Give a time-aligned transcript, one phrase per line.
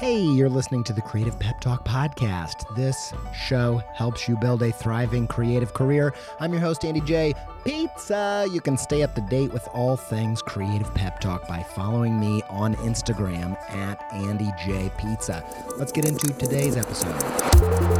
[0.00, 2.74] Hey, you're listening to the Creative Pep Talk Podcast.
[2.74, 6.14] This show helps you build a thriving creative career.
[6.40, 7.34] I'm your host, Andy J.
[7.66, 8.48] Pizza.
[8.50, 12.40] You can stay up to date with all things Creative Pep Talk by following me
[12.48, 14.90] on Instagram at Andy J.
[14.96, 15.44] Pizza.
[15.76, 17.99] Let's get into today's episode.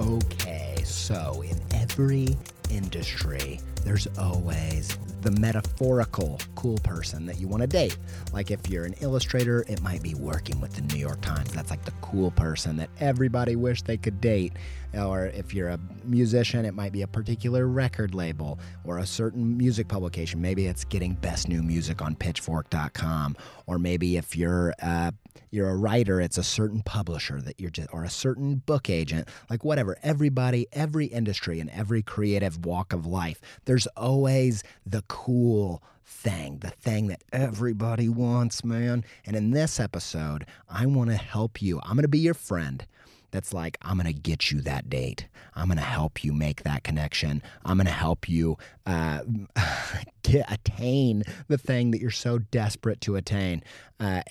[0.00, 2.36] Okay, so in every
[2.70, 7.96] industry, there's always the metaphorical cool person that you want to date.
[8.32, 11.52] Like if you're an illustrator, it might be working with the New York Times.
[11.52, 14.52] That's like the cool person that everybody wished they could date.
[14.94, 19.56] Or if you're a musician, it might be a particular record label or a certain
[19.56, 20.42] music publication.
[20.42, 23.36] Maybe it's getting best new music on pitchfork.com.
[23.66, 25.12] Or maybe if you're uh,
[25.50, 29.28] you're a writer, it's a certain publisher that you're just or a certain book agent,
[29.50, 29.96] like whatever.
[30.02, 36.70] Everybody, every industry and every creative walk of life, there's always the cool thing, the
[36.70, 39.04] thing that everybody wants, man.
[39.26, 41.80] And in this episode, I want to help you.
[41.82, 42.86] I'm going to be your friend
[43.32, 45.26] that's like, I'm going to get you that date.
[45.54, 47.42] I'm going to help you make that connection.
[47.64, 49.22] I'm going to help you uh,
[50.22, 53.64] get, attain the thing that you're so desperate to attain.
[53.98, 54.22] Uh,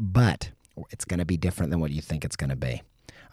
[0.00, 0.50] but
[0.90, 2.82] it's going to be different than what you think it's going to be.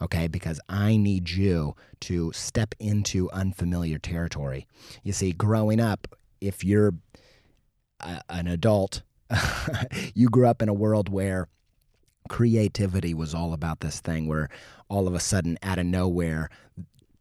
[0.02, 4.68] Okay, because I need you to step into unfamiliar territory.
[5.02, 6.08] You see, growing up,
[6.40, 6.94] if you're
[8.02, 9.02] a, an adult,
[10.14, 11.48] you grew up in a world where
[12.30, 14.50] creativity was all about this thing where
[14.90, 16.50] all of a sudden, out of nowhere,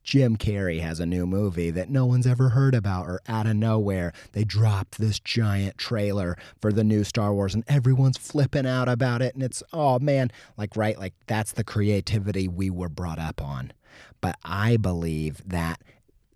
[0.07, 3.57] Jim Carrey has a new movie that no one's ever heard about, or out of
[3.57, 8.89] nowhere, they dropped this giant trailer for the new Star Wars and everyone's flipping out
[8.89, 9.35] about it.
[9.35, 13.73] And it's, oh man, like, right, like that's the creativity we were brought up on.
[14.21, 15.83] But I believe that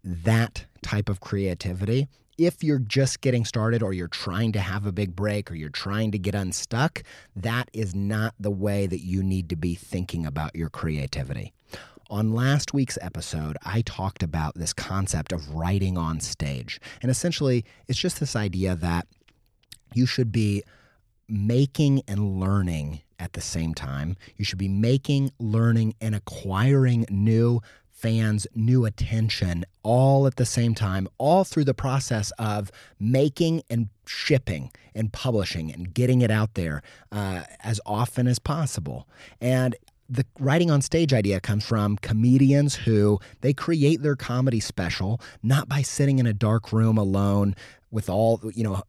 [0.03, 2.09] that type of creativity
[2.39, 5.69] if you're just getting started or you're trying to have a big break or you're
[5.69, 7.03] trying to get unstuck,
[7.37, 11.53] that is not the way that you need to be thinking about your creativity.
[12.11, 16.81] On last week's episode, I talked about this concept of writing on stage.
[17.01, 19.07] And essentially, it's just this idea that
[19.95, 20.65] you should be
[21.29, 24.17] making and learning at the same time.
[24.37, 27.61] You should be making, learning, and acquiring new
[27.93, 33.89] fans new attention all at the same time, all through the process of making and
[34.05, 36.83] shipping and publishing and getting it out there
[37.13, 39.07] uh, as often as possible.
[39.41, 39.77] And
[40.11, 45.69] the writing on stage idea comes from comedians who they create their comedy special not
[45.69, 47.55] by sitting in a dark room alone
[47.91, 48.83] with all you know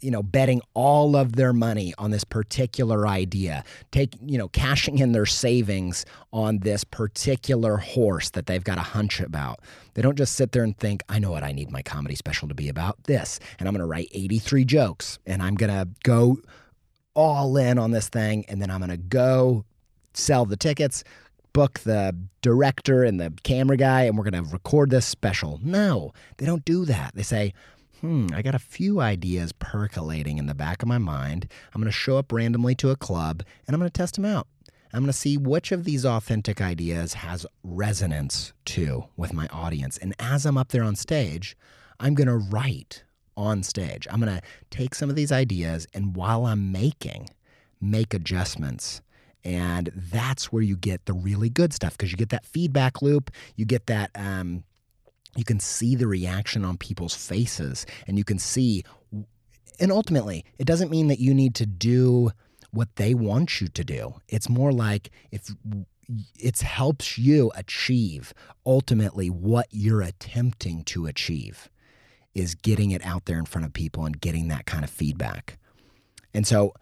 [0.00, 4.98] you know betting all of their money on this particular idea take you know cashing
[4.98, 9.60] in their savings on this particular horse that they've got a hunch about.
[9.94, 12.48] They don't just sit there and think i know what i need my comedy special
[12.48, 13.02] to be about?
[13.04, 16.38] This and i'm going to write 83 jokes and i'm going to go
[17.14, 19.64] all in on this thing and then i'm going to go
[20.14, 21.04] sell the tickets
[21.52, 26.12] book the director and the camera guy and we're going to record this special no
[26.36, 27.52] they don't do that they say
[28.00, 31.48] hmm, I got a few ideas percolating in the back of my mind.
[31.74, 34.24] I'm going to show up randomly to a club and I'm going to test them
[34.24, 34.46] out.
[34.92, 39.98] I'm going to see which of these authentic ideas has resonance to with my audience.
[39.98, 41.56] And as I'm up there on stage,
[42.00, 43.04] I'm going to write
[43.36, 44.06] on stage.
[44.10, 47.28] I'm going to take some of these ideas and while I'm making,
[47.80, 49.02] make adjustments.
[49.48, 53.30] And that's where you get the really good stuff because you get that feedback loop.
[53.56, 54.62] You get that um,
[55.36, 58.84] you can see the reaction on people's faces and you can see
[59.80, 62.30] and ultimately it doesn't mean that you need to do
[62.72, 65.54] what they want you to do it's more like if
[66.38, 68.34] it helps you achieve
[68.66, 71.68] ultimately what you're attempting to achieve
[72.34, 75.58] is getting it out there in front of people and getting that kind of feedback
[76.34, 76.74] and so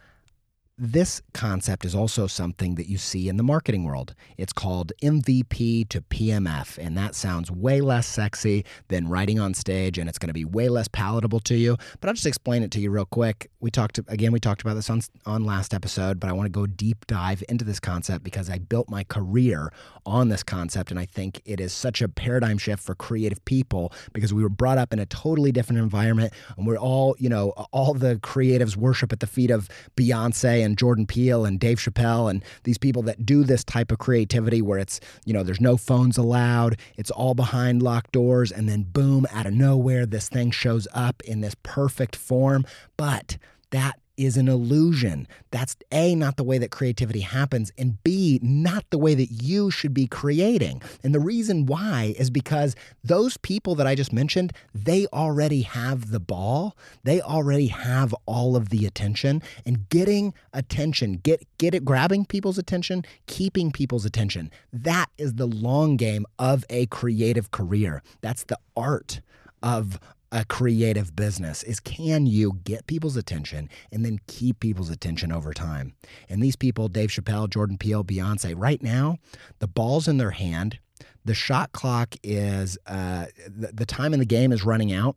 [0.79, 4.15] this concept is also something that you see in the marketing world.
[4.37, 9.97] It's called MVP to PMF, and that sounds way less sexy than writing on stage,
[9.97, 11.79] and it's going to be way less palatable to you.
[12.01, 13.51] But I'll just explain it to you real quick.
[13.61, 14.33] We talked again.
[14.33, 17.43] We talked about this on on last episode, but I want to go deep dive
[17.49, 19.73] into this concept because I built my career
[20.05, 23.95] on this concept, and I think it is such a paradigm shift for creative people
[24.13, 27.51] because we were brought up in a totally different environment, and we're all you know
[27.73, 32.31] all the creatives worship at the feet of Beyonce and Jordan Peele and Dave Chappelle
[32.31, 35.79] and these people that do this type of creativity where it's, you know, there's no
[35.79, 40.51] phones allowed, it's all behind locked doors, and then boom, out of nowhere, this thing
[40.51, 42.67] shows up in this perfect form.
[42.99, 43.39] But
[43.71, 45.27] that is an illusion.
[45.51, 49.71] That's A, not the way that creativity happens, and B, not the way that you
[49.71, 50.83] should be creating.
[51.03, 52.75] And the reason why is because
[53.05, 56.77] those people that I just mentioned, they already have the ball.
[57.05, 62.59] They already have all of the attention and getting attention, get get it grabbing people's
[62.59, 64.51] attention, keeping people's attention.
[64.73, 68.03] That is the long game of a creative career.
[68.21, 69.21] That's the art
[69.63, 69.99] of
[70.37, 75.55] a creative business is can you get people's attention and then keep people's attention over
[75.55, 75.95] time?
[76.29, 79.17] And these people, Dave Chappelle, Jordan Peele, Beyonce, right now,
[79.61, 80.79] the ball's in their hand.
[81.25, 85.17] The shot clock is, uh, the, the time in the game is running out.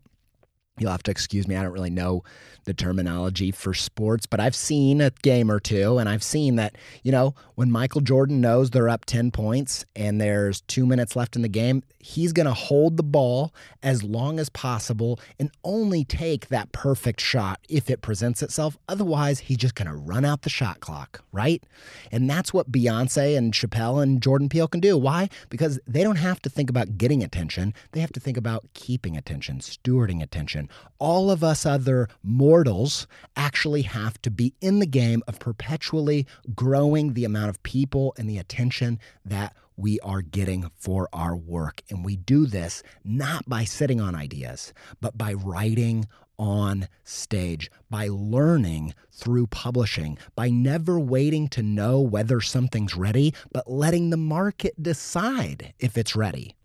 [0.80, 1.56] You'll have to excuse me.
[1.56, 2.24] I don't really know
[2.66, 6.78] the terminology for sports, but I've seen a game or two, and I've seen that,
[7.04, 11.36] you know, when Michael Jordan knows they're up 10 points and there's two minutes left
[11.36, 13.54] in the game, he's going to hold the ball
[13.84, 18.78] as long as possible and only take that perfect shot if it presents itself.
[18.88, 21.64] Otherwise, he's just going to run out the shot clock, right?
[22.12, 24.98] And that's what Beyonce and Chappelle and Jordan Peele can do.
[24.98, 25.30] Why?
[25.50, 29.18] Because they don't have to think about getting attention, they have to think about keeping
[29.18, 30.69] attention, stewarding attention.
[30.98, 36.26] All of us other mortals actually have to be in the game of perpetually
[36.56, 41.82] growing the amount of people and the attention that we are getting for our work.
[41.90, 46.06] And we do this not by sitting on ideas, but by writing
[46.38, 53.70] on stage, by learning through publishing, by never waiting to know whether something's ready, but
[53.70, 56.56] letting the market decide if it's ready.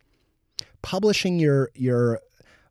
[0.82, 2.20] Publishing your, your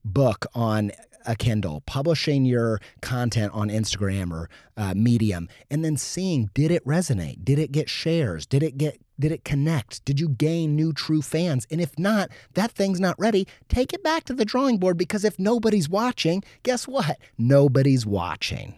[0.05, 0.91] book on
[1.25, 6.85] a Kindle, publishing your content on Instagram or uh, Medium, and then seeing did it
[6.85, 7.43] resonate?
[7.43, 8.45] Did it get shares?
[8.45, 10.03] Did it get did it connect?
[10.05, 11.67] Did you gain new true fans?
[11.69, 13.47] And if not, that thing's not ready.
[13.69, 17.19] Take it back to the drawing board because if nobody's watching, guess what?
[17.37, 18.75] Nobody's watching.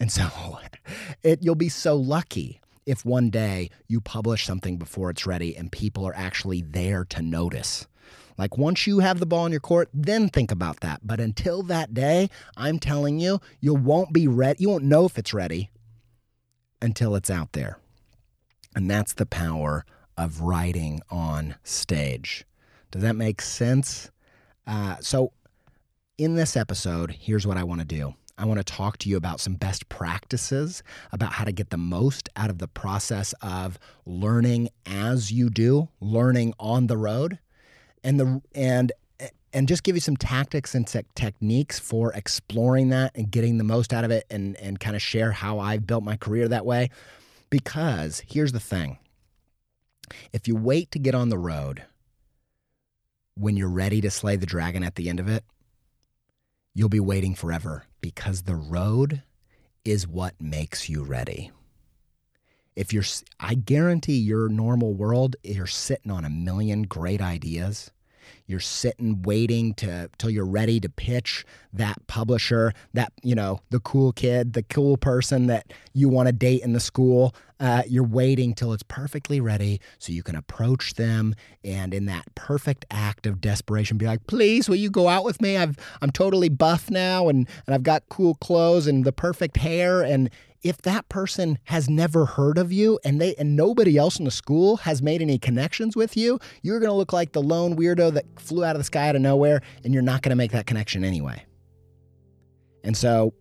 [0.00, 0.58] And so
[1.22, 5.70] it, you'll be so lucky if one day you publish something before it's ready and
[5.70, 7.86] people are actually there to notice.
[8.38, 11.00] Like once you have the ball in your court, then think about that.
[11.02, 14.62] But until that day, I'm telling you, you won't be ready.
[14.62, 15.70] You won't know if it's ready
[16.80, 17.78] until it's out there.
[18.74, 19.84] And that's the power
[20.16, 22.44] of writing on stage.
[22.90, 24.10] Does that make sense?
[24.66, 25.32] Uh, so,
[26.18, 28.14] in this episode, here's what I want to do.
[28.38, 30.82] I want to talk to you about some best practices
[31.12, 35.88] about how to get the most out of the process of learning as you do,
[36.00, 37.38] learning on the road,
[38.04, 38.92] and the and
[39.52, 43.64] and just give you some tactics and te- techniques for exploring that and getting the
[43.64, 46.66] most out of it and and kind of share how I've built my career that
[46.66, 46.90] way.
[47.50, 48.98] Because here's the thing
[50.32, 51.84] if you wait to get on the road
[53.34, 55.44] when you're ready to slay the dragon at the end of it,
[56.74, 59.22] you'll be waiting forever because the road
[59.84, 61.50] is what makes you ready.
[62.76, 63.04] If you're,
[63.38, 67.90] I guarantee your normal world, you're sitting on a million great ideas
[68.46, 73.80] you're sitting waiting to till you're ready to pitch that publisher, that you know, the
[73.80, 77.34] cool kid, the cool person that you want to date in the school.
[77.60, 82.24] Uh, you're waiting till it's perfectly ready so you can approach them and in that
[82.34, 86.10] perfect act of desperation be like please will you go out with me i've i'm
[86.10, 90.28] totally buff now and and i've got cool clothes and the perfect hair and
[90.62, 94.30] if that person has never heard of you and they and nobody else in the
[94.30, 98.12] school has made any connections with you, you're going to look like the lone weirdo
[98.14, 100.52] that flew out of the sky out of nowhere and you're not going to make
[100.52, 101.44] that connection anyway.
[102.84, 103.34] And so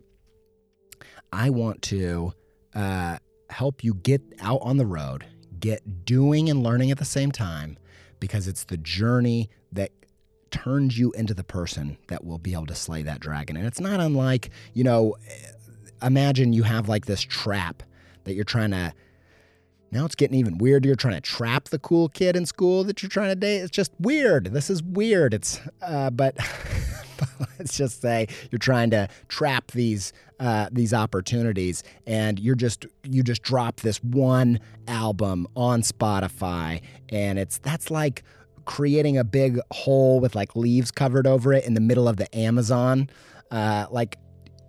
[1.32, 2.34] I want to
[2.74, 3.18] uh,
[3.50, 5.25] help you get out on the road,
[5.60, 7.78] get doing and learning at the same time
[8.20, 9.92] because it's the journey that
[10.51, 13.56] turns you into the person that will be able to slay that dragon.
[13.56, 15.16] And it's not unlike, you know,
[16.01, 17.84] imagine you have like this trap
[18.24, 18.93] that you're trying to
[19.91, 20.88] now it's getting even weirder.
[20.88, 23.58] You're trying to trap the cool kid in school that you're trying to date.
[23.58, 24.46] It's just weird.
[24.46, 25.34] This is weird.
[25.34, 26.38] It's, uh, but
[27.60, 33.22] let's just say you're trying to trap these uh, these opportunities, and you're just you
[33.22, 38.24] just drop this one album on Spotify, and it's that's like
[38.65, 42.34] creating a big hole with like leaves covered over it in the middle of the
[42.36, 43.10] Amazon.
[43.51, 44.17] Uh, like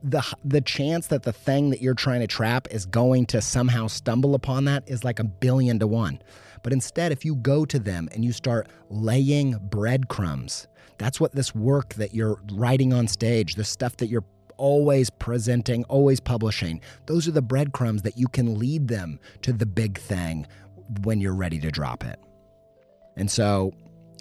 [0.03, 3.87] the the chance that the thing that you're trying to trap is going to somehow
[3.87, 6.21] stumble upon that is like a billion to one.
[6.63, 10.69] But instead, if you go to them and you start laying breadcrumbs,
[10.99, 14.25] that's what this work that you're writing on stage, the stuff that you're
[14.57, 19.67] always presenting, always publishing, those are the breadcrumbs that you can lead them to the
[19.67, 20.47] big thing
[21.03, 22.21] when you're ready to drop it.
[23.17, 23.73] And so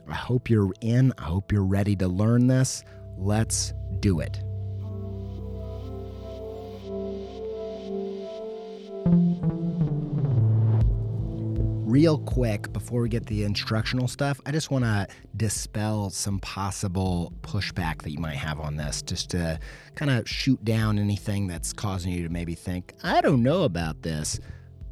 [0.10, 1.14] I hope you're in.
[1.18, 2.84] I hope you're ready to learn this.
[3.18, 4.42] Let's do it.
[11.92, 17.34] Real quick before we get the instructional stuff, I just want to dispel some possible
[17.42, 19.60] pushback that you might have on this, just to
[19.96, 24.04] kind of shoot down anything that's causing you to maybe think, I don't know about
[24.04, 24.40] this.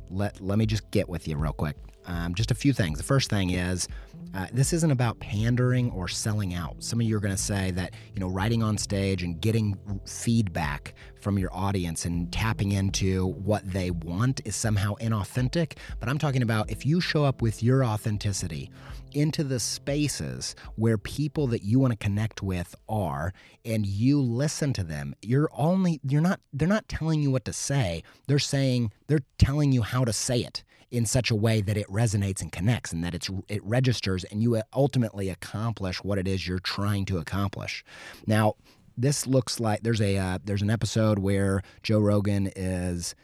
[0.09, 1.77] Let, let me just get with you real quick.
[2.05, 2.97] Um, just a few things.
[2.97, 3.87] The first thing is
[4.33, 6.75] uh, this isn't about pandering or selling out.
[6.83, 9.77] Some of you are going to say that you know writing on stage and getting
[10.05, 15.77] feedback from your audience and tapping into what they want is somehow inauthentic.
[15.99, 18.69] But I'm talking about if you show up with your authenticity
[19.13, 23.33] into the spaces where people that you want to connect with are
[23.65, 27.53] and you listen to them you're only you're not they're not telling you what to
[27.53, 31.77] say they're saying they're telling you how to say it in such a way that
[31.77, 36.27] it resonates and connects and that it's it registers and you ultimately accomplish what it
[36.27, 37.83] is you're trying to accomplish.
[38.25, 38.55] Now,
[38.97, 43.15] this looks like there's a uh, there's an episode where Joe Rogan is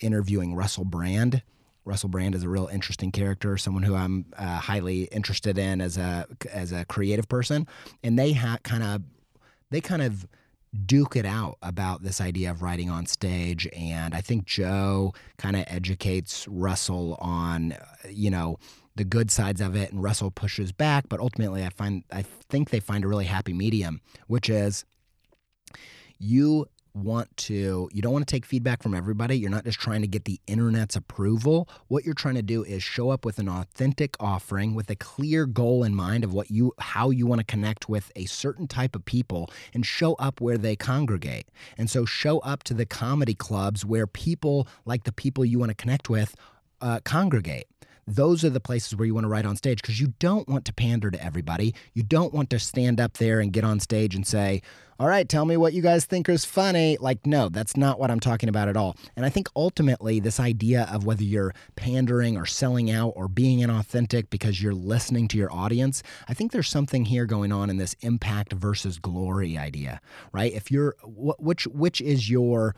[0.00, 1.42] interviewing Russell Brand.
[1.84, 5.98] Russell Brand is a real interesting character, someone who I'm uh, highly interested in as
[5.98, 7.66] a as a creative person,
[8.02, 9.02] and they ha- kind of
[9.70, 10.26] they kind of
[10.86, 13.68] duke it out about this idea of writing on stage.
[13.76, 17.74] And I think Joe kind of educates Russell on,
[18.08, 18.58] you know,
[18.96, 21.08] the good sides of it, and Russell pushes back.
[21.08, 24.84] But ultimately, I find I think they find a really happy medium, which is
[26.18, 29.38] you want to you don't want to take feedback from everybody.
[29.38, 31.68] You're not just trying to get the internet's approval.
[31.88, 35.46] What you're trying to do is show up with an authentic offering with a clear
[35.46, 38.94] goal in mind of what you how you want to connect with a certain type
[38.94, 41.48] of people and show up where they congregate.
[41.78, 45.70] And so show up to the comedy clubs where people like the people you want
[45.70, 46.34] to connect with
[46.80, 47.66] uh, congregate.
[48.06, 50.64] Those are the places where you want to write on stage because you don't want
[50.64, 51.74] to pander to everybody.
[51.94, 54.62] You don't want to stand up there and get on stage and say,
[55.00, 56.98] All right, tell me what you guys think is funny.
[57.00, 58.98] Like, no, that's not what I'm talking about at all.
[59.16, 63.60] And I think ultimately, this idea of whether you're pandering or selling out or being
[63.60, 67.78] inauthentic because you're listening to your audience, I think there's something here going on in
[67.78, 70.02] this impact versus glory idea,
[70.32, 70.52] right?
[70.52, 72.76] If you're, which, which is your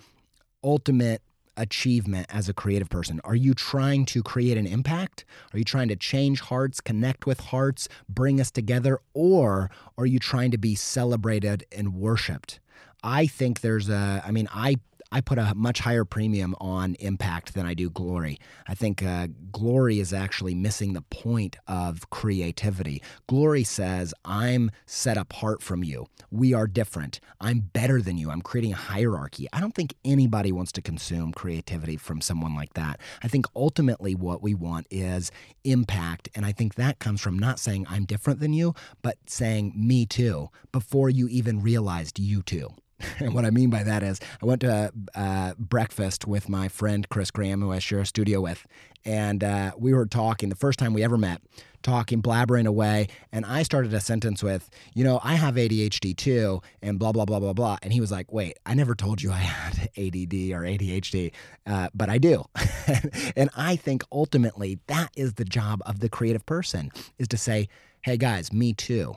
[0.62, 1.22] ultimate
[1.56, 3.20] achievement as a creative person?
[3.24, 5.24] Are you trying to create an impact?
[5.52, 9.00] Are you trying to change hearts, connect with hearts, bring us together?
[9.14, 12.60] Or are you trying to be celebrated and worshiped?
[13.02, 14.76] I think there's a, I mean, I
[15.12, 18.38] I put a much higher premium on impact than I do glory.
[18.66, 23.02] I think uh, glory is actually missing the point of creativity.
[23.26, 26.06] Glory says, I'm set apart from you.
[26.30, 27.20] We are different.
[27.42, 28.30] I'm better than you.
[28.30, 29.48] I'm creating a hierarchy.
[29.52, 32.98] I don't think anybody wants to consume creativity from someone like that.
[33.22, 35.30] I think ultimately what we want is
[35.64, 36.30] impact.
[36.34, 40.06] And I think that comes from not saying I'm different than you, but saying me
[40.06, 42.70] too before you even realized you too.
[43.18, 47.08] And what I mean by that is, I went to uh, breakfast with my friend
[47.08, 48.66] Chris Graham, who I share a studio with,
[49.04, 51.40] and uh, we were talking the first time we ever met,
[51.82, 56.62] talking, blabbering away, and I started a sentence with, "You know, I have ADHD too,"
[56.80, 57.78] and blah blah blah blah blah.
[57.82, 61.32] And he was like, "Wait, I never told you I had ADD or ADHD,
[61.66, 62.44] uh, but I do."
[63.36, 67.68] and I think ultimately that is the job of the creative person is to say,
[68.02, 69.16] "Hey guys, me too."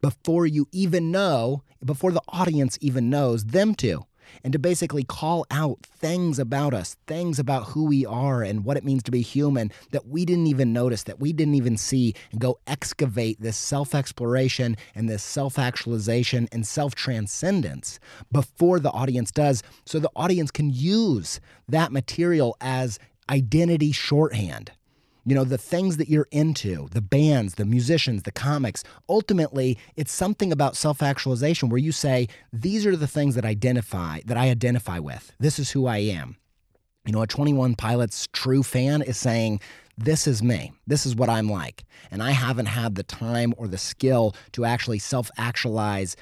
[0.00, 4.04] Before you even know, before the audience even knows them to.
[4.42, 8.76] And to basically call out things about us, things about who we are and what
[8.76, 12.12] it means to be human that we didn't even notice, that we didn't even see,
[12.32, 18.00] and go excavate this self exploration and this self actualization and self transcendence
[18.32, 22.98] before the audience does, so the audience can use that material as
[23.30, 24.72] identity shorthand
[25.26, 28.84] you know, the things that you're into, the bands, the musicians, the comics.
[29.08, 34.20] Ultimately, it's something about self actualization where you say, these are the things that identify,
[34.24, 35.32] that I identify with.
[35.40, 36.36] This is who I am.
[37.04, 39.60] You know, a 21 Pilots true fan is saying,
[39.98, 40.72] this is me.
[40.86, 41.84] This is what I'm like.
[42.10, 46.16] And I haven't had the time or the skill to actually self actualize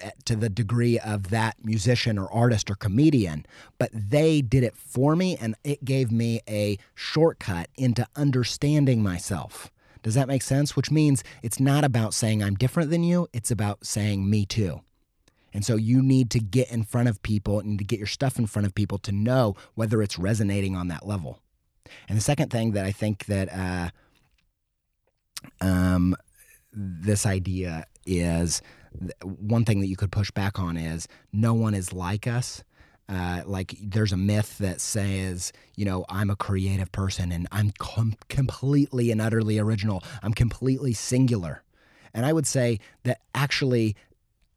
[0.00, 3.44] eh, to the degree of that musician or artist or comedian.
[3.78, 9.72] But they did it for me and it gave me a shortcut into understanding myself.
[10.04, 10.76] Does that make sense?
[10.76, 14.82] Which means it's not about saying I'm different than you, it's about saying me too.
[15.52, 18.38] And so you need to get in front of people and to get your stuff
[18.38, 21.40] in front of people to know whether it's resonating on that level.
[22.08, 23.90] And the second thing that I think that uh,
[25.60, 26.16] um,
[26.72, 28.62] this idea is
[29.22, 32.64] one thing that you could push back on is no one is like us.
[33.08, 37.72] Uh, like there's a myth that says, you know, I'm a creative person and I'm
[37.78, 40.02] com- completely and utterly original.
[40.22, 41.62] I'm completely singular.
[42.12, 43.96] And I would say that actually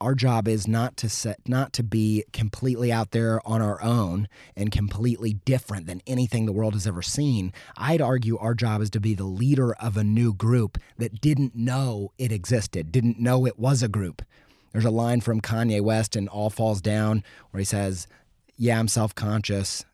[0.01, 4.27] our job is not to set not to be completely out there on our own
[4.55, 7.53] and completely different than anything the world has ever seen.
[7.77, 11.55] I'd argue our job is to be the leader of a new group that didn't
[11.55, 14.23] know it existed didn't know it was a group.
[14.71, 18.07] There's a line from kanye west in all falls down where he says
[18.57, 19.85] yeah i'm self-conscious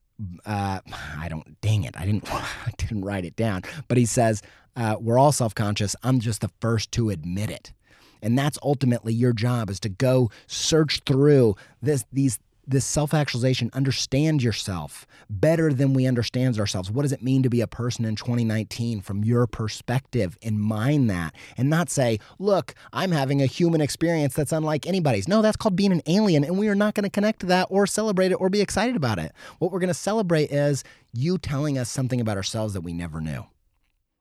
[0.45, 0.79] uh,
[1.17, 3.63] i don't dang it i didn't i didn't write it down.
[3.89, 4.41] But he says
[4.77, 5.95] uh, we're all self-conscious.
[6.03, 7.73] I'm just the first to admit it
[8.21, 14.43] and that's ultimately your job is to go search through this these this self-actualization understand
[14.43, 16.91] yourself better than we understand ourselves.
[16.91, 20.37] What does it mean to be a person in 2019 from your perspective?
[20.41, 25.27] And mind that and not say look i'm having a human experience that's unlike anybody's.
[25.27, 27.67] No that's called being an alien and we are not going to connect to that
[27.69, 29.31] or celebrate it or be excited about it.
[29.59, 30.83] What we're going to celebrate is
[31.13, 33.45] you telling us something about ourselves that we never knew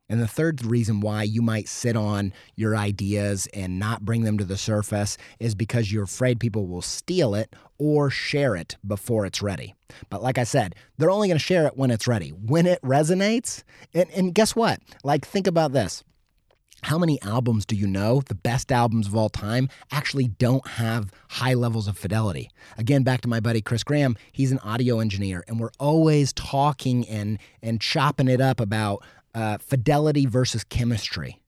[0.08, 4.38] and the third reason why you might sit on your ideas and not bring them
[4.38, 9.26] to the surface is because you're afraid people will steal it or share it before
[9.26, 9.74] it's ready.
[10.08, 12.30] But like I said, they're only going to share it when it's ready.
[12.30, 14.80] When it resonates, and, and guess what?
[15.02, 16.04] Like, think about this.
[16.82, 21.10] How many albums do you know, the best albums of all time, actually don't have
[21.28, 22.50] high levels of fidelity?
[22.78, 27.08] Again, back to my buddy Chris Graham, he's an audio engineer, and we're always talking
[27.08, 29.02] and, and chopping it up about
[29.36, 31.42] uh, fidelity versus chemistry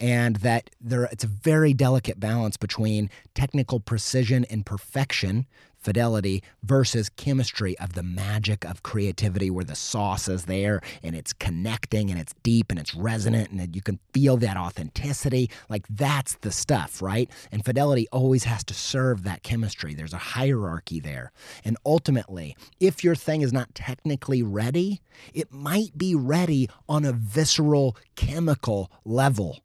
[0.00, 5.46] and that there it's a very delicate balance between technical precision and perfection
[5.80, 11.32] fidelity versus chemistry of the magic of creativity where the sauce is there and it's
[11.32, 15.50] connecting and it's deep and it's resonant and you can feel that authenticity.
[15.68, 17.30] Like that's the stuff right?
[17.50, 19.94] And fidelity always has to serve that chemistry.
[19.94, 21.32] There's a hierarchy there.
[21.64, 25.00] And ultimately if your thing is not technically ready
[25.34, 29.60] it might be ready on a visceral chemical level.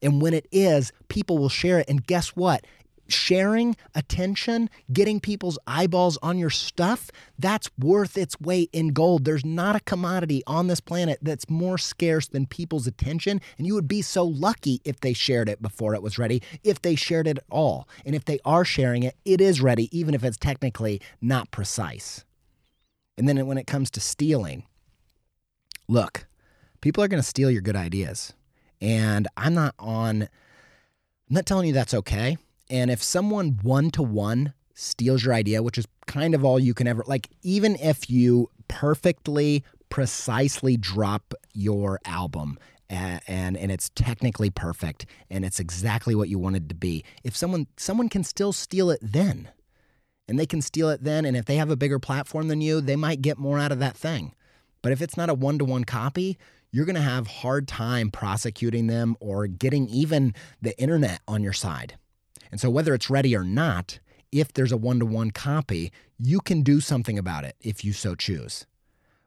[0.00, 1.88] And when it is, people will share it.
[1.88, 2.64] And guess what?
[3.08, 9.24] Sharing attention, getting people's eyeballs on your stuff, that's worth its weight in gold.
[9.24, 13.40] There's not a commodity on this planet that's more scarce than people's attention.
[13.56, 16.82] And you would be so lucky if they shared it before it was ready, if
[16.82, 17.88] they shared it at all.
[18.04, 22.24] And if they are sharing it, it is ready, even if it's technically not precise.
[23.16, 24.64] And then when it comes to stealing,
[25.88, 26.26] look,
[26.80, 28.32] people are going to steal your good ideas.
[28.80, 30.28] And I'm not on, I'm
[31.28, 32.36] not telling you that's okay.
[32.70, 36.74] And if someone one to one steals your idea, which is kind of all you
[36.74, 42.58] can ever, like, even if you perfectly, precisely drop your album
[42.90, 47.04] and, and and it's technically perfect and it's exactly what you wanted to be.
[47.24, 49.50] If someone someone can still steal it then.
[50.26, 52.82] And they can steal it then and if they have a bigger platform than you,
[52.82, 54.34] they might get more out of that thing.
[54.82, 56.36] But if it's not a one-to-one copy,
[56.70, 61.54] you're going to have hard time prosecuting them or getting even the internet on your
[61.54, 61.96] side.
[62.50, 63.98] And so whether it's ready or not,
[64.32, 68.66] if there's a one-to-one copy, you can do something about it if you so choose.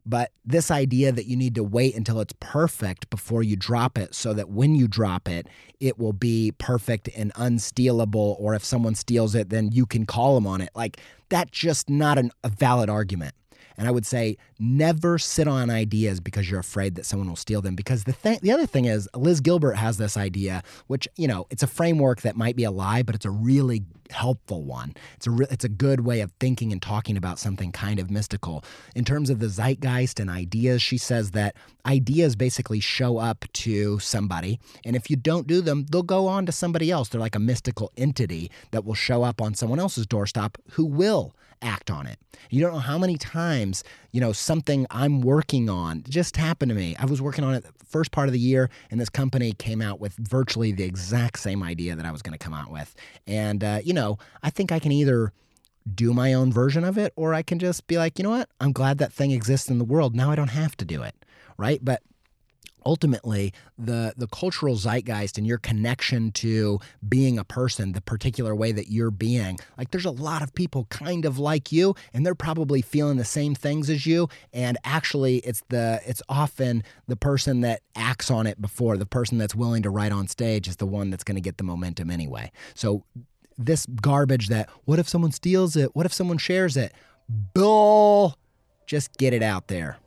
[0.05, 4.15] But this idea that you need to wait until it's perfect before you drop it
[4.15, 5.47] so that when you drop it,
[5.79, 10.33] it will be perfect and unstealable, or if someone steals it, then you can call
[10.35, 10.69] them on it.
[10.73, 10.97] Like,
[11.29, 13.35] that's just not an, a valid argument.
[13.77, 17.61] And I would say never sit on ideas because you're afraid that someone will steal
[17.61, 17.75] them.
[17.75, 21.47] Because the thing, the other thing is, Liz Gilbert has this idea, which you know,
[21.49, 24.93] it's a framework that might be a lie, but it's a really helpful one.
[25.15, 28.11] It's a re- it's a good way of thinking and talking about something kind of
[28.11, 28.63] mystical.
[28.95, 33.99] In terms of the zeitgeist and ideas, she says that ideas basically show up to
[33.99, 37.09] somebody, and if you don't do them, they'll go on to somebody else.
[37.09, 41.35] They're like a mystical entity that will show up on someone else's doorstep who will
[41.61, 42.17] act on it.
[42.49, 46.75] You don't know how many times, you know, something I'm working on just happened to
[46.75, 46.95] me.
[46.99, 49.81] I was working on it the first part of the year, and this company came
[49.81, 52.95] out with virtually the exact same idea that I was going to come out with.
[53.27, 54.00] And, uh, you know,
[54.43, 55.33] I think I can either
[55.93, 58.49] do my own version of it or I can just be like, you know what?
[58.59, 60.15] I'm glad that thing exists in the world.
[60.15, 61.15] Now I don't have to do it.
[61.57, 61.83] Right.
[61.83, 62.01] But
[62.85, 68.71] ultimately the the cultural zeitgeist and your connection to being a person the particular way
[68.71, 72.35] that you're being like there's a lot of people kind of like you and they're
[72.35, 77.61] probably feeling the same things as you and actually it's the it's often the person
[77.61, 80.85] that acts on it before the person that's willing to write on stage is the
[80.85, 83.03] one that's going to get the momentum anyway so
[83.57, 86.93] this garbage that what if someone steals it what if someone shares it
[87.53, 88.37] bull
[88.87, 89.97] just get it out there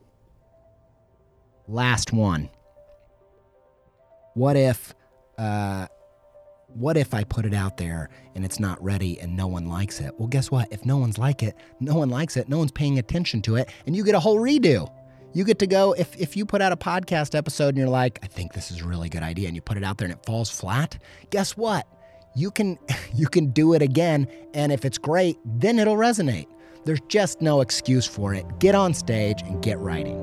[1.68, 2.48] last one
[4.35, 4.92] what if,
[5.38, 5.87] uh,
[6.66, 10.00] what if I put it out there and it's not ready and no one likes
[10.00, 10.12] it?
[10.18, 10.66] Well, guess what?
[10.72, 13.70] If no one's like it, no one likes it, no one's paying attention to it,
[13.87, 14.90] and you get a whole redo.
[15.33, 18.18] You get to go if if you put out a podcast episode and you're like,
[18.22, 20.16] I think this is a really good idea, and you put it out there and
[20.16, 20.98] it falls flat.
[21.30, 21.87] Guess what?
[22.35, 22.79] You can
[23.14, 26.47] you can do it again, and if it's great, then it'll resonate.
[26.85, 28.44] There's just no excuse for it.
[28.59, 30.18] Get on stage and get writing.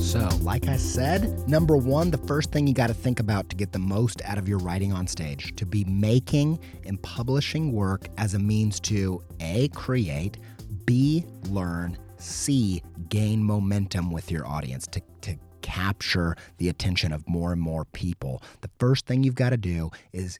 [0.00, 3.56] So, like I said, number one, the first thing you got to think about to
[3.56, 8.08] get the most out of your writing on stage, to be making and publishing work
[8.16, 10.38] as a means to A, create,
[10.86, 17.52] B, learn, C, gain momentum with your audience, to, to capture the attention of more
[17.52, 18.42] and more people.
[18.60, 20.38] The first thing you've got to do is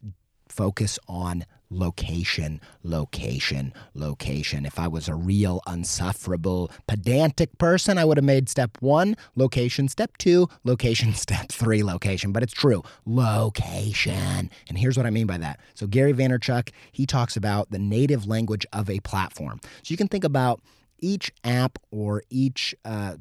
[0.48, 4.66] focus on location, location, location.
[4.66, 9.88] If I was a real unsufferable, pedantic person, I would have made step one, location,
[9.88, 12.33] step two, location, step three, location.
[12.33, 14.50] But it's true, location.
[14.68, 15.61] And here's what I mean by that.
[15.74, 19.61] So, Gary Vaynerchuk, he talks about the native language of a platform.
[19.62, 20.61] So, you can think about
[20.98, 23.16] each app or each uh,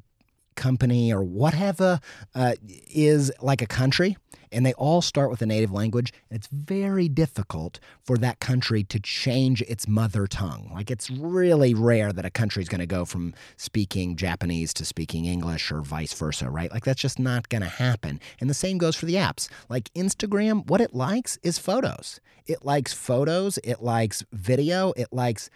[0.56, 2.00] company or whatever
[2.34, 2.54] uh,
[2.90, 4.18] is like a country
[4.56, 6.14] and they all start with a native language.
[6.30, 10.72] And it's very difficult for that country to change its mother tongue.
[10.74, 14.86] Like it's really rare that a country is going to go from speaking Japanese to
[14.86, 16.72] speaking English or vice versa, right?
[16.72, 18.20] Like that's just not going to happen.
[18.40, 19.50] And the same goes for the apps.
[19.70, 22.20] Like Instagram, what it likes is photos.
[22.48, 25.50] It likes photos, it likes video, it likes,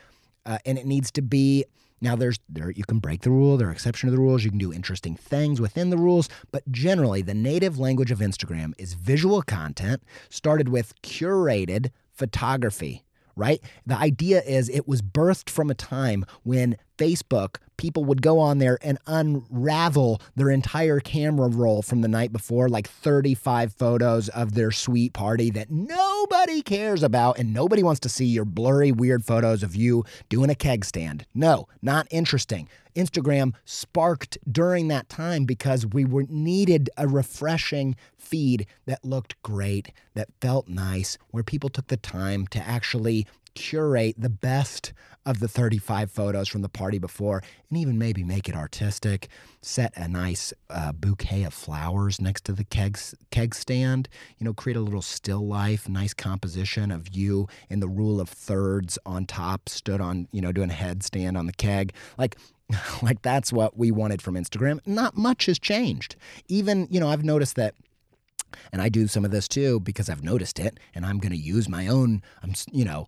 [0.46, 1.66] uh, and it needs to be
[2.02, 3.58] now, there's there you can break the rule.
[3.58, 4.44] There are exceptions to the rules.
[4.44, 8.74] You can do interesting things within the rules, but generally, the native language of Instagram
[8.78, 13.04] is visual content started with curated photography
[13.36, 13.62] right?
[13.86, 18.58] The idea is it was birthed from a time when Facebook, people would go on
[18.58, 24.54] there and unravel their entire camera roll from the night before, like 35 photos of
[24.54, 29.24] their sweet party that nobody cares about, and nobody wants to see your blurry, weird
[29.24, 31.26] photos of you doing a keg stand.
[31.34, 32.68] No, not interesting.
[32.96, 39.94] Instagram sparked during that time because we were needed a refreshing feed that looked great,
[40.16, 43.26] that felt nice, where people took the time to actually
[43.60, 44.94] curate the best
[45.26, 49.28] of the 35 photos from the party before and even maybe make it artistic.
[49.62, 52.98] Set a nice uh, bouquet of flowers next to the keg,
[53.32, 54.08] keg stand.
[54.38, 58.30] You know, create a little still life, nice composition of you in the rule of
[58.30, 61.94] thirds on top, stood on, you know, doing a headstand on the keg.
[62.18, 62.38] Like,
[63.02, 64.80] like that's what we wanted from Instagram.
[64.86, 66.16] Not much has changed.
[66.48, 67.76] Even, you know, I've noticed that
[68.72, 71.38] and I do some of this too because I've noticed it and I'm going to
[71.38, 73.08] use my own I'm you know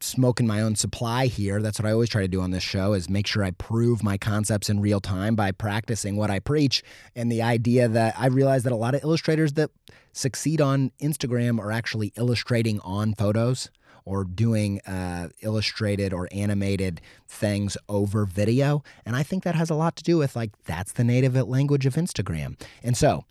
[0.00, 1.62] smoking my own supply here.
[1.62, 4.02] That's what I always try to do on this show is make sure I prove
[4.02, 6.82] my concepts in real time by practicing what I preach.
[7.14, 9.70] And the idea that I realize that a lot of illustrators that
[10.12, 13.70] succeed on Instagram are actually illustrating on photos
[14.04, 18.82] or doing uh, illustrated or animated things over video.
[19.04, 21.86] And I think that has a lot to do with like that's the native language
[21.86, 22.58] of Instagram.
[22.82, 23.24] And so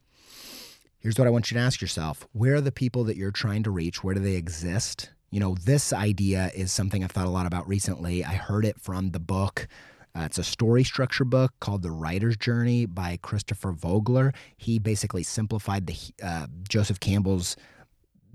[1.00, 3.64] here's what I want you to ask yourself where are the people that you're trying
[3.64, 4.04] to reach?
[4.04, 5.12] Where do they exist?
[5.32, 8.24] You know, this idea is something I've thought a lot about recently.
[8.24, 9.68] I heard it from the book.
[10.16, 14.34] Uh, it's a story structure book called The Writer's Journey by Christopher Vogler.
[14.56, 17.58] He basically simplified the uh, Joseph Campbell's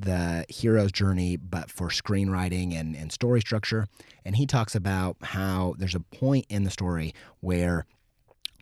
[0.01, 3.87] the hero's journey, but for screenwriting and, and story structure.
[4.25, 7.85] And he talks about how there's a point in the story where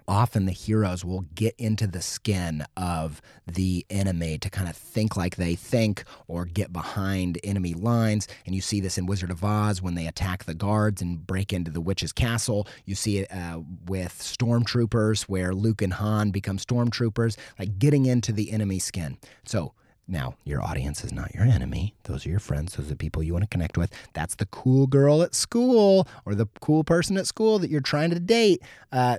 [0.08, 5.16] often the heroes will get into the skin of the enemy to kind of think
[5.16, 8.26] like they think or get behind enemy lines.
[8.46, 11.52] And you see this in Wizard of Oz when they attack the guards and break
[11.52, 12.66] into the witch's castle.
[12.86, 18.32] You see it uh, with stormtroopers where Luke and Han become stormtroopers, like getting into
[18.32, 19.18] the enemy skin.
[19.44, 19.74] So
[20.10, 21.94] Now, your audience is not your enemy.
[22.04, 22.74] Those are your friends.
[22.74, 23.92] Those are the people you want to connect with.
[24.14, 28.10] That's the cool girl at school or the cool person at school that you're trying
[28.10, 28.62] to date.
[28.90, 29.18] Uh,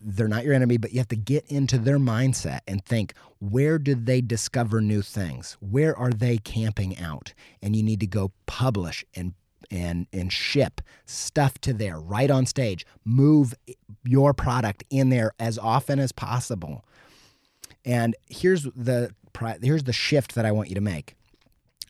[0.00, 3.78] they're not your enemy, but you have to get into their mindset and think where
[3.78, 5.56] did they discover new things?
[5.60, 7.32] Where are they camping out?
[7.62, 9.34] And you need to go publish and
[9.70, 12.86] and and ship stuff to there right on stage.
[13.04, 13.54] Move
[14.04, 16.84] your product in there as often as possible.
[17.86, 19.14] And here's the
[19.62, 21.14] here's the shift that I want you to make.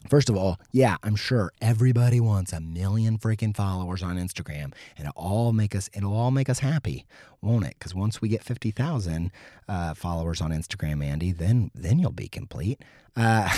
[0.08, 5.08] First of all, yeah, I'm sure everybody wants a million freaking followers on Instagram, and
[5.08, 7.06] it all make us it'll all make us happy,
[7.40, 7.74] won't it?
[7.78, 9.32] Because once we get fifty thousand
[9.68, 12.82] uh, followers on Instagram, Andy, then then you'll be complete.
[13.16, 13.48] Uh,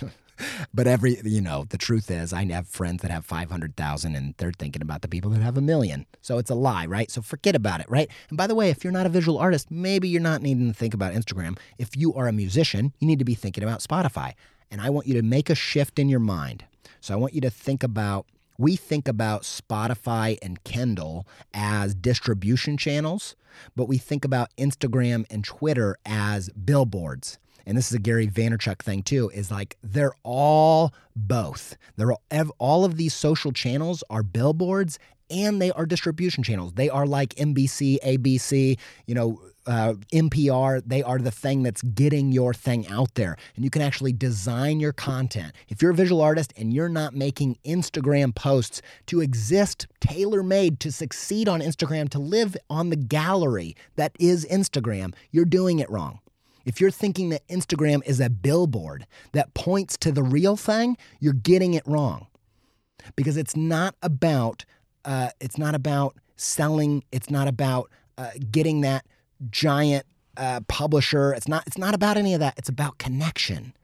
[0.72, 4.52] but every you know the truth is i have friends that have 500000 and they're
[4.52, 6.06] thinking about the people that have a million.
[6.22, 7.10] So it's a lie right?
[7.10, 8.08] So forget about it right?
[8.28, 10.74] And by the way if you're not a visual artist maybe you're not needing to
[10.74, 11.58] think about instagram.
[11.78, 14.34] If you are a musician you need to be thinking about spotify.
[14.70, 16.64] And i want you to make a shift in your mind.
[17.00, 18.26] So i want you to think about
[18.60, 23.34] we think about Spotify and Kindle as distribution channels,
[23.74, 28.80] but we think about Instagram and Twitter as billboards and this is a Gary Vaynerchuk
[28.80, 31.76] thing too, is like they're all both.
[31.96, 32.22] They're all,
[32.58, 34.98] all of these social channels are billboards
[35.30, 36.72] and they are distribution channels.
[36.72, 40.82] They are like NBC, ABC, you know, uh, NPR.
[40.84, 43.36] They are the thing that's getting your thing out there.
[43.56, 45.52] And you can actually design your content.
[45.68, 50.80] If you're a visual artist and you're not making Instagram posts to exist tailor made
[50.80, 55.90] to succeed on Instagram, to live on the gallery that is Instagram, you're doing it
[55.90, 56.20] wrong.
[56.64, 61.32] If you're thinking that Instagram is a billboard that points to the real thing, you're
[61.32, 62.26] getting it wrong.
[63.16, 64.64] Because it's not about
[65.04, 67.02] uh, it's not about selling.
[67.10, 69.06] It's not about uh, getting that
[69.50, 71.32] giant uh, publisher.
[71.32, 71.66] It's not.
[71.66, 72.54] It's not about any of that.
[72.56, 73.74] It's about connection.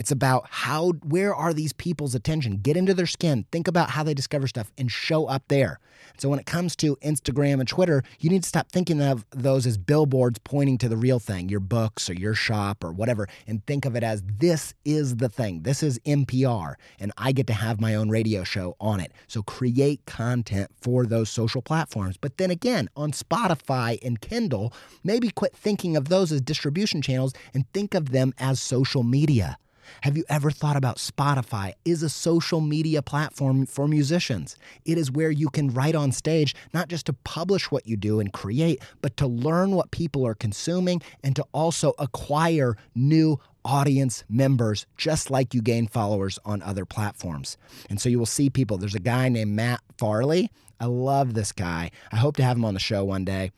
[0.00, 2.56] It's about how, where are these people's attention?
[2.62, 5.78] Get into their skin, think about how they discover stuff, and show up there.
[6.16, 9.66] So when it comes to Instagram and Twitter, you need to stop thinking of those
[9.66, 13.62] as billboards pointing to the real thing, your books or your shop or whatever, and
[13.66, 15.64] think of it as this is the thing.
[15.64, 19.12] This is NPR, and I get to have my own radio show on it.
[19.26, 22.16] So create content for those social platforms.
[22.16, 24.72] But then again, on Spotify and Kindle,
[25.04, 29.58] maybe quit thinking of those as distribution channels and think of them as social media.
[30.02, 34.56] Have you ever thought about Spotify is a social media platform for musicians?
[34.84, 38.20] It is where you can write on stage, not just to publish what you do
[38.20, 44.24] and create, but to learn what people are consuming and to also acquire new audience
[44.28, 47.56] members, just like you gain followers on other platforms.
[47.88, 48.78] And so you will see people.
[48.78, 50.50] There's a guy named Matt Farley.
[50.78, 51.90] I love this guy.
[52.10, 53.52] I hope to have him on the show one day.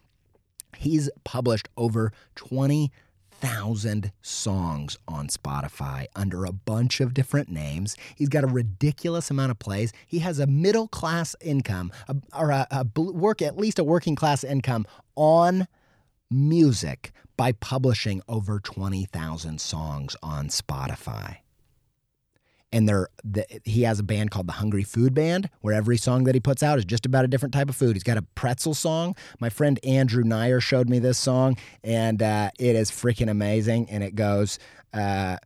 [0.76, 2.90] He's published over 20
[3.42, 7.96] thousand songs on Spotify under a bunch of different names.
[8.14, 9.92] He's got a ridiculous amount of plays.
[10.06, 14.14] He has a middle class income, a, or a, a work at least a working
[14.14, 15.66] class income on
[16.30, 21.41] music by publishing over 20,000 songs on Spotify
[22.72, 26.24] and they're the, he has a band called the Hungry Food Band, where every song
[26.24, 27.94] that he puts out is just about a different type of food.
[27.94, 29.14] He's got a pretzel song.
[29.40, 33.90] My friend Andrew Nyer showed me this song, and uh, it is freaking amazing.
[33.90, 34.58] And it goes.
[34.92, 35.36] Uh,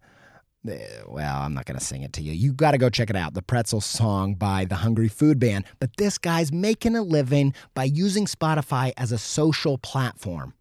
[1.06, 2.32] well, I'm not going to sing it to you.
[2.32, 3.34] You got to go check it out.
[3.34, 5.64] The Pretzel song by the Hungry Food Band.
[5.78, 10.54] But this guy's making a living by using Spotify as a social platform,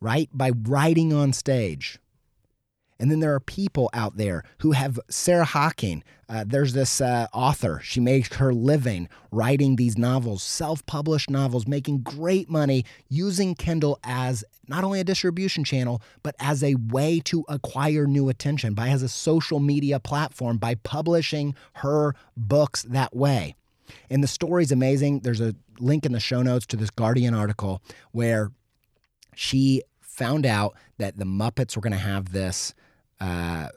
[0.00, 0.28] right?
[0.32, 2.00] By writing on stage.
[3.00, 6.02] And then there are people out there who have Sarah Hocking.
[6.28, 7.80] Uh, there's this uh, author.
[7.82, 13.98] She makes her living writing these novels, self published novels, making great money using Kindle
[14.02, 18.88] as not only a distribution channel, but as a way to acquire new attention, by
[18.88, 23.54] as a social media platform, by publishing her books that way.
[24.10, 25.20] And the story's amazing.
[25.20, 27.80] There's a link in the show notes to this Guardian article
[28.10, 28.50] where
[29.34, 32.74] she found out that the Muppets were going to have this
[33.20, 33.68] uh,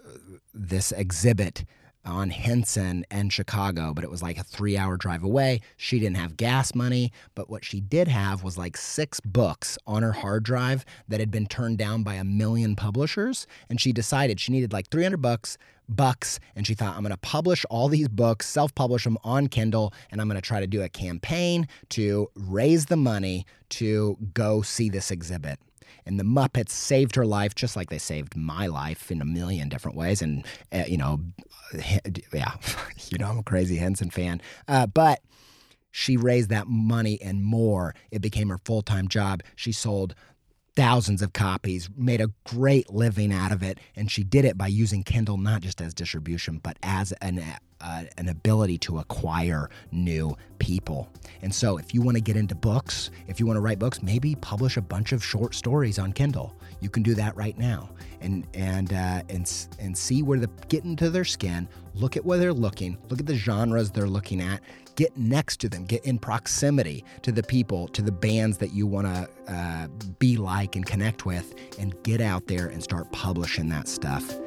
[0.53, 1.65] this exhibit
[2.05, 5.61] on Henson and Chicago, but it was like a three hour drive away.
[5.77, 10.03] She didn't have gas money, but what she did have was like six books on
[10.03, 13.45] her hard drive that had been turned down by a million publishers.
[13.69, 15.57] And she decided she needed like 300 bucks.
[15.89, 19.47] Bucks, and she thought, I'm going to publish all these books, self publish them on
[19.47, 24.17] Kindle, and I'm going to try to do a campaign to raise the money to
[24.33, 25.59] go see this exhibit.
[26.05, 29.69] And the Muppets saved her life, just like they saved my life in a million
[29.69, 30.21] different ways.
[30.21, 31.19] And, uh, you know,
[32.33, 32.55] yeah,
[33.09, 34.41] you know, I'm a crazy Henson fan.
[34.67, 35.21] Uh, but
[35.91, 37.93] she raised that money and more.
[38.11, 39.43] It became her full time job.
[39.55, 40.15] She sold
[40.75, 44.67] thousands of copies, made a great living out of it, and she did it by
[44.67, 47.43] using Kindle not just as distribution, but as an
[47.83, 51.09] uh, an ability to acquire new people.
[51.41, 54.03] And so, if you want to get into books, if you want to write books,
[54.03, 56.55] maybe publish a bunch of short stories on Kindle.
[56.79, 57.89] You can do that right now,
[58.21, 61.67] and and uh, and and see where the get into their skin.
[61.93, 62.97] Look at where they're looking.
[63.09, 64.61] Look at the genres they're looking at.
[64.95, 65.85] Get next to them.
[65.85, 69.87] Get in proximity to the people, to the bands that you want to uh,
[70.19, 74.37] be like and connect with, and get out there and start publishing that stuff.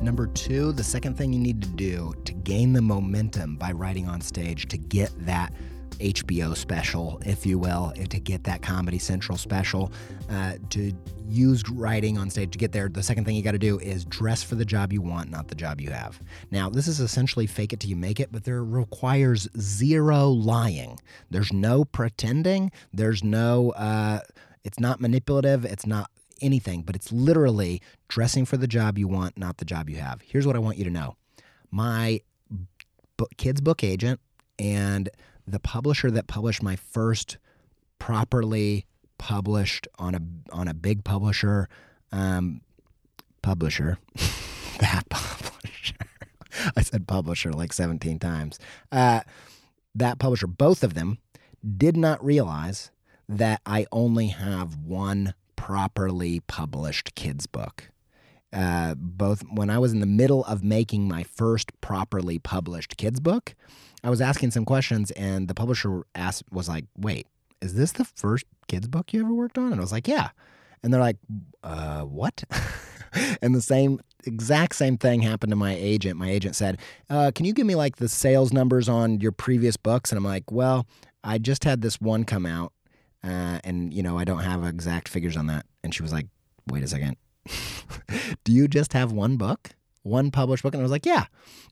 [0.00, 4.08] Number two, the second thing you need to do to gain the momentum by writing
[4.08, 5.52] on stage to get that
[5.98, 9.92] HBO special, if you will, to get that Comedy Central special,
[10.30, 10.92] uh, to
[11.28, 12.88] use writing on stage to get there.
[12.88, 15.48] The second thing you got to do is dress for the job you want, not
[15.48, 16.20] the job you have.
[16.50, 20.98] Now, this is essentially fake it till you make it, but there requires zero lying.
[21.30, 22.70] There's no pretending.
[22.92, 23.70] There's no.
[23.70, 24.20] Uh,
[24.64, 25.64] it's not manipulative.
[25.64, 29.88] It's not anything, but it's literally dressing for the job you want, not the job
[29.90, 30.20] you have.
[30.22, 31.16] Here's what I want you to know
[31.70, 32.20] my
[33.36, 34.20] kids' book agent
[34.58, 35.08] and
[35.50, 37.38] the publisher that published my first
[37.98, 38.86] properly
[39.18, 40.20] published on a
[40.52, 41.68] on a big publisher
[42.12, 42.60] um,
[43.42, 43.98] publisher
[44.80, 45.94] that publisher
[46.76, 48.58] I said publisher like 17 times
[48.92, 49.20] uh,
[49.94, 51.18] that publisher both of them
[51.76, 52.90] did not realize
[53.28, 57.90] that I only have one properly published kids book.
[58.50, 63.20] Uh, both when I was in the middle of making my first properly published kids
[63.20, 63.54] book,
[64.04, 67.26] I was asking some questions, and the publisher asked was like, "Wait,
[67.60, 70.30] is this the first kids book you ever worked on?" And I was like, "Yeah,"
[70.82, 71.16] and they're like,
[71.62, 72.44] "Uh, what?"
[73.42, 76.18] and the same exact same thing happened to my agent.
[76.18, 76.78] My agent said,
[77.10, 80.24] uh, "Can you give me like the sales numbers on your previous books?" And I'm
[80.24, 80.86] like, "Well,
[81.24, 82.72] I just had this one come out,
[83.24, 85.66] uh, and you know I don't have exact figures on that.
[85.82, 86.26] And she was like,
[86.68, 87.16] "Wait a second,
[88.44, 89.70] do you just have one book,
[90.08, 91.26] one published book?" And I was like, "Yeah."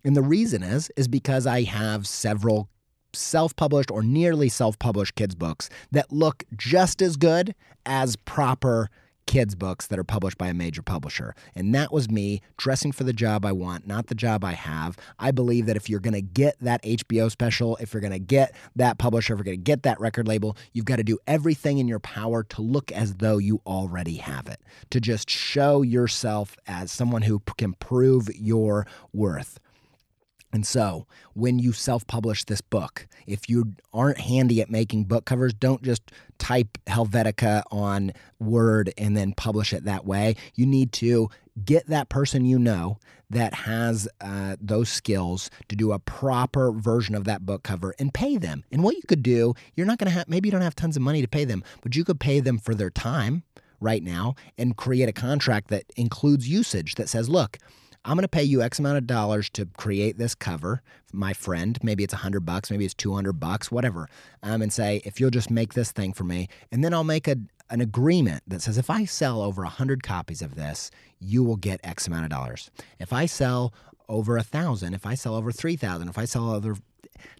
[0.04, 2.68] And the reason is is because I have several
[3.12, 7.54] self-published or nearly self-published kids books that look just as good
[7.86, 8.90] as proper
[9.26, 11.34] kids' books that are published by a major publisher.
[11.54, 14.96] And that was me dressing for the job I want, not the job I have.
[15.18, 18.18] I believe that if you're going to get that HBO special, if you're going to
[18.18, 21.18] get that publisher, if you're going to get that record label, you've got to do
[21.26, 24.60] everything in your power to look as though you already have it,
[24.90, 29.58] to just show yourself as someone who can prove your worth.
[30.52, 35.24] And so, when you self publish this book, if you aren't handy at making book
[35.24, 40.36] covers, don't just type Helvetica on Word and then publish it that way.
[40.54, 41.28] You need to
[41.64, 42.98] get that person you know
[43.30, 48.14] that has uh, those skills to do a proper version of that book cover and
[48.14, 48.64] pay them.
[48.70, 50.96] And what you could do, you're not going to have, maybe you don't have tons
[50.96, 53.42] of money to pay them, but you could pay them for their time
[53.80, 57.58] right now and create a contract that includes usage that says, look,
[58.06, 60.80] I'm going to pay you X amount of dollars to create this cover,
[61.12, 61.76] my friend.
[61.82, 64.08] Maybe it's a hundred bucks, maybe it's 200 bucks, whatever.
[64.44, 67.26] Um, and say, if you'll just make this thing for me, and then I'll make
[67.26, 67.36] a,
[67.68, 71.56] an agreement that says if I sell over a hundred copies of this, you will
[71.56, 72.70] get X amount of dollars.
[73.00, 73.74] If I sell
[74.08, 76.76] over a thousand, if I sell over 3,000, if I sell over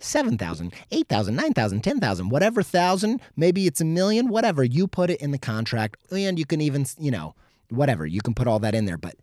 [0.01, 5.31] 7,000, 8,000, 9,000, 10,000, whatever thousand, maybe it's a million, whatever, you put it in
[5.31, 7.37] the contract and you can even, you know,
[7.71, 8.99] whatever, you can put all that in there.
[8.99, 9.15] But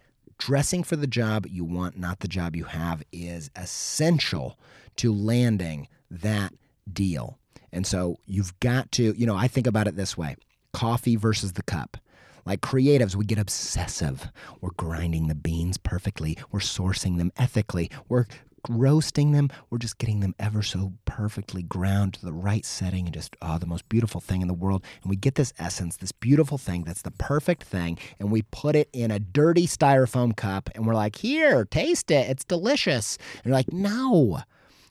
[0.45, 4.60] dressing for the job you want, not the job you have, is essential
[4.97, 6.53] to landing that
[6.91, 7.39] deal.
[7.71, 10.36] And so you've got to, you know, I think about it this way
[10.73, 11.95] coffee versus the cup.
[12.45, 14.27] Like creatives, we get obsessive.
[14.60, 16.38] We're grinding the beans perfectly.
[16.51, 17.89] We're sourcing them ethically.
[18.10, 18.25] We're
[18.69, 19.49] roasting them.
[19.69, 23.58] We're just getting them ever so perfectly ground to the right setting and just, oh,
[23.58, 24.84] the most beautiful thing in the world.
[25.02, 28.76] And we get this essence, this beautiful thing that's the perfect thing, and we put
[28.76, 32.30] it in a dirty styrofoam cup and we're like, here, taste it.
[32.30, 33.17] It's delicious.
[33.38, 34.41] And you're like, no.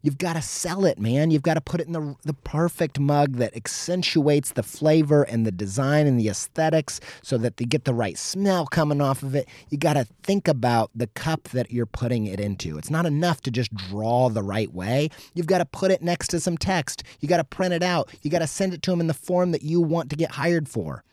[0.03, 1.31] You've got to sell it, man.
[1.31, 5.47] You've got to put it in the, the perfect mug that accentuates the flavor and
[5.47, 9.37] the design and the aesthetics so that they get the right smell coming off of
[9.37, 9.49] it.
[9.71, 12.79] You got to think about the cup that you're putting it into.
[12.79, 15.09] It's not enough to just draw the right way.
[15.35, 17.05] You've got to put it next to some text.
[17.21, 18.13] You got to print it out.
[18.23, 20.33] You got to send it to them in the form that you want to get
[20.33, 21.05] hired for.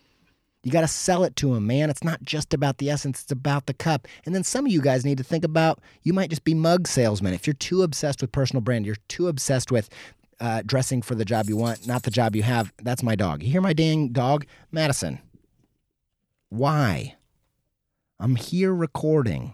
[0.64, 1.90] You got to sell it to them, man.
[1.90, 4.08] It's not just about the essence, it's about the cup.
[4.26, 6.88] And then some of you guys need to think about you might just be mug
[6.88, 7.34] salesmen.
[7.34, 9.90] If you're too obsessed with personal brand, you're too obsessed with
[10.42, 12.74] uh, dressing for the job you want, not the job you have.
[12.82, 13.42] That's my dog.
[13.42, 14.46] You hear my dang dog?
[14.72, 15.20] Madison.
[16.50, 17.16] Why?
[18.20, 19.54] I'm here recording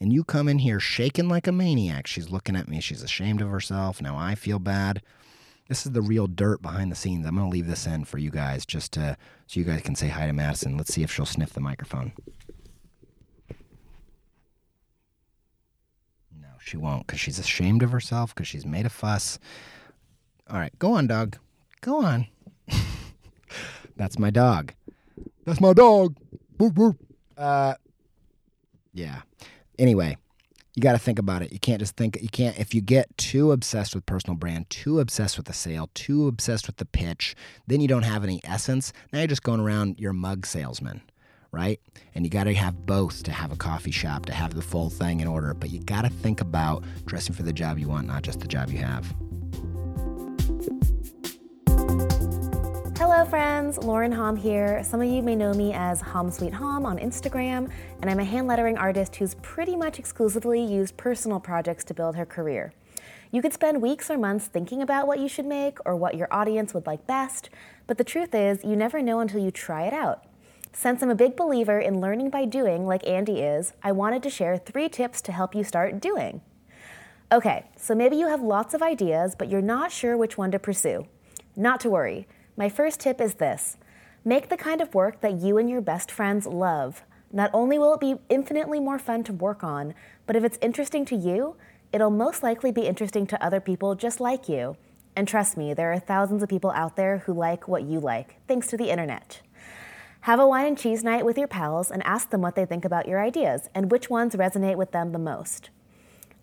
[0.00, 2.06] and you come in here shaking like a maniac.
[2.06, 2.80] She's looking at me.
[2.80, 4.02] She's ashamed of herself.
[4.02, 5.00] Now I feel bad.
[5.68, 7.26] This is the real dirt behind the scenes.
[7.26, 9.94] I'm going to leave this in for you guys just to so you guys can
[9.94, 10.76] say hi to Madison.
[10.76, 12.12] Let's see if she'll sniff the microphone.
[16.38, 19.38] No, she won't because she's ashamed of herself because she's made a fuss.
[20.50, 21.38] All right, go on, dog.
[21.80, 22.26] Go on.
[23.96, 24.74] That's my dog.
[25.46, 26.16] That's my dog.
[26.58, 26.98] Boop, boop.
[27.38, 27.74] Uh,
[28.92, 29.22] yeah.
[29.78, 30.18] Anyway,
[30.74, 31.52] you got to think about it.
[31.52, 34.98] You can't just think, you can't, if you get too obsessed with personal brand, too
[34.98, 38.92] obsessed with the sale, too obsessed with the pitch, then you don't have any essence.
[39.12, 41.02] Now you're just going around, you're a mug salesman,
[41.52, 41.80] right?
[42.14, 44.90] And you got to have both to have a coffee shop, to have the full
[44.90, 45.54] thing in order.
[45.54, 48.48] But you got to think about dressing for the job you want, not just the
[48.48, 49.14] job you have.
[53.14, 53.78] Hello, friends.
[53.78, 54.82] Lauren Hom here.
[54.82, 57.70] Some of you may know me as Hom Sweet Hom on Instagram,
[58.02, 62.16] and I'm a hand lettering artist who's pretty much exclusively used personal projects to build
[62.16, 62.72] her career.
[63.30, 66.26] You could spend weeks or months thinking about what you should make or what your
[66.32, 67.50] audience would like best,
[67.86, 70.24] but the truth is, you never know until you try it out.
[70.72, 74.28] Since I'm a big believer in learning by doing, like Andy is, I wanted to
[74.28, 76.40] share three tips to help you start doing.
[77.30, 80.58] Okay, so maybe you have lots of ideas, but you're not sure which one to
[80.58, 81.06] pursue.
[81.54, 82.26] Not to worry.
[82.56, 83.76] My first tip is this
[84.24, 87.02] make the kind of work that you and your best friends love.
[87.32, 89.92] Not only will it be infinitely more fun to work on,
[90.26, 91.56] but if it's interesting to you,
[91.92, 94.76] it'll most likely be interesting to other people just like you.
[95.16, 98.36] And trust me, there are thousands of people out there who like what you like,
[98.46, 99.40] thanks to the internet.
[100.20, 102.84] Have a wine and cheese night with your pals and ask them what they think
[102.84, 105.70] about your ideas and which ones resonate with them the most.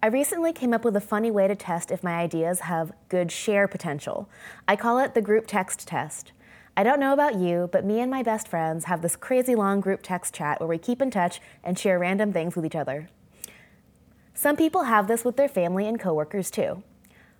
[0.03, 3.31] I recently came up with a funny way to test if my ideas have good
[3.31, 4.27] share potential.
[4.67, 6.31] I call it the group text test.
[6.75, 9.79] I don't know about you, but me and my best friends have this crazy long
[9.79, 13.09] group text chat where we keep in touch and share random things with each other.
[14.33, 16.81] Some people have this with their family and coworkers too.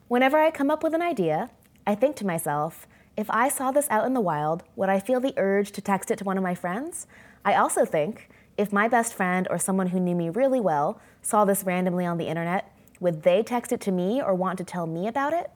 [0.08, 1.50] Whenever I come up with an idea,
[1.88, 2.88] I think to myself,
[3.18, 6.12] if I saw this out in the wild, would I feel the urge to text
[6.12, 7.08] it to one of my friends?
[7.44, 11.46] I also think, if my best friend or someone who knew me really well saw
[11.46, 14.86] this randomly on the internet, would they text it to me or want to tell
[14.86, 15.52] me about it?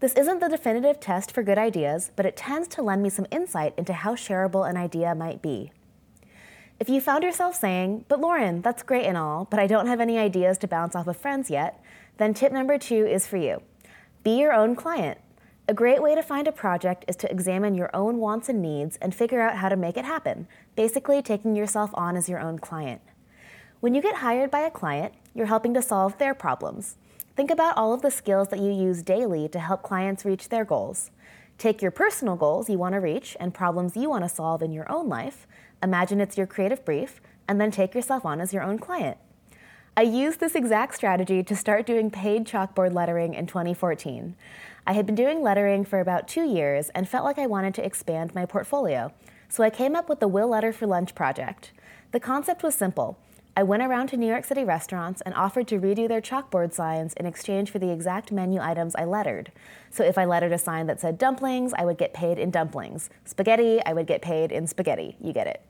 [0.00, 3.26] This isn't the definitive test for good ideas, but it tends to lend me some
[3.30, 5.72] insight into how shareable an idea might be.
[6.78, 10.00] If you found yourself saying, But Lauren, that's great and all, but I don't have
[10.00, 11.82] any ideas to bounce off of friends yet,
[12.18, 13.62] then tip number two is for you.
[14.22, 15.18] Be your own client.
[15.70, 18.96] A great way to find a project is to examine your own wants and needs
[19.02, 22.58] and figure out how to make it happen, basically taking yourself on as your own
[22.58, 23.02] client.
[23.80, 26.96] When you get hired by a client, you're helping to solve their problems.
[27.36, 30.64] Think about all of the skills that you use daily to help clients reach their
[30.64, 31.10] goals.
[31.58, 34.72] Take your personal goals you want to reach and problems you want to solve in
[34.72, 35.46] your own life,
[35.82, 39.18] imagine it's your creative brief, and then take yourself on as your own client.
[39.98, 44.36] I used this exact strategy to start doing paid chalkboard lettering in 2014.
[44.86, 47.84] I had been doing lettering for about two years and felt like I wanted to
[47.84, 49.12] expand my portfolio,
[49.48, 51.72] so I came up with the Will Letter for Lunch project.
[52.12, 53.18] The concept was simple.
[53.56, 57.12] I went around to New York City restaurants and offered to redo their chalkboard signs
[57.14, 59.50] in exchange for the exact menu items I lettered.
[59.90, 63.10] So if I lettered a sign that said dumplings, I would get paid in dumplings.
[63.24, 65.16] Spaghetti, I would get paid in spaghetti.
[65.20, 65.60] You get it.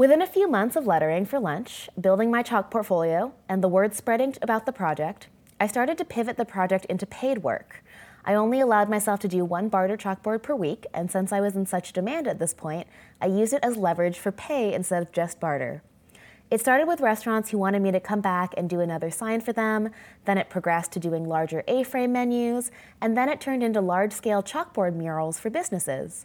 [0.00, 3.92] Within a few months of lettering for lunch, building my chalk portfolio, and the word
[3.92, 5.28] spreading about the project,
[5.60, 7.84] I started to pivot the project into paid work.
[8.24, 11.54] I only allowed myself to do one barter chalkboard per week, and since I was
[11.54, 12.86] in such demand at this point,
[13.20, 15.82] I used it as leverage for pay instead of just barter.
[16.50, 19.52] It started with restaurants who wanted me to come back and do another sign for
[19.52, 19.90] them,
[20.24, 22.70] then it progressed to doing larger A frame menus,
[23.02, 26.24] and then it turned into large scale chalkboard murals for businesses.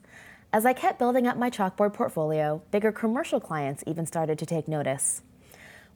[0.56, 4.70] As I kept building up my chalkboard portfolio, bigger commercial clients even started to take
[4.70, 5.22] notice.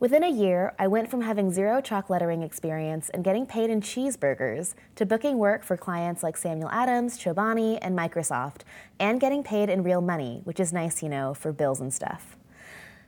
[0.02, 3.80] Within a year, I went from having zero chalk lettering experience and getting paid in
[3.80, 8.64] cheeseburgers to booking work for clients like Samuel Adams, Chobani, and Microsoft,
[9.00, 12.36] and getting paid in real money, which is nice, you know, for bills and stuff.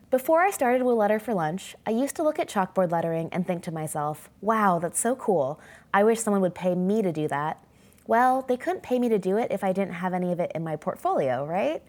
[0.09, 3.45] Before I started with Letter for Lunch, I used to look at chalkboard lettering and
[3.45, 5.59] think to myself, wow, that's so cool.
[5.93, 7.61] I wish someone would pay me to do that.
[8.07, 10.51] Well, they couldn't pay me to do it if I didn't have any of it
[10.53, 11.83] in my portfolio, right?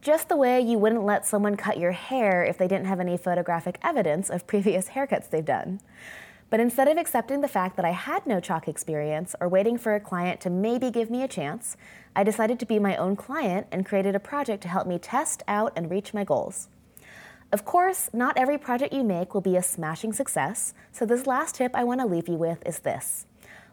[0.00, 3.16] Just the way you wouldn't let someone cut your hair if they didn't have any
[3.16, 5.80] photographic evidence of previous haircuts they've done.
[6.50, 9.94] But instead of accepting the fact that I had no chalk experience or waiting for
[9.94, 11.76] a client to maybe give me a chance,
[12.16, 15.42] I decided to be my own client and created a project to help me test
[15.46, 16.68] out and reach my goals.
[17.52, 21.54] Of course, not every project you make will be a smashing success, so this last
[21.54, 23.26] tip I want to leave you with is this.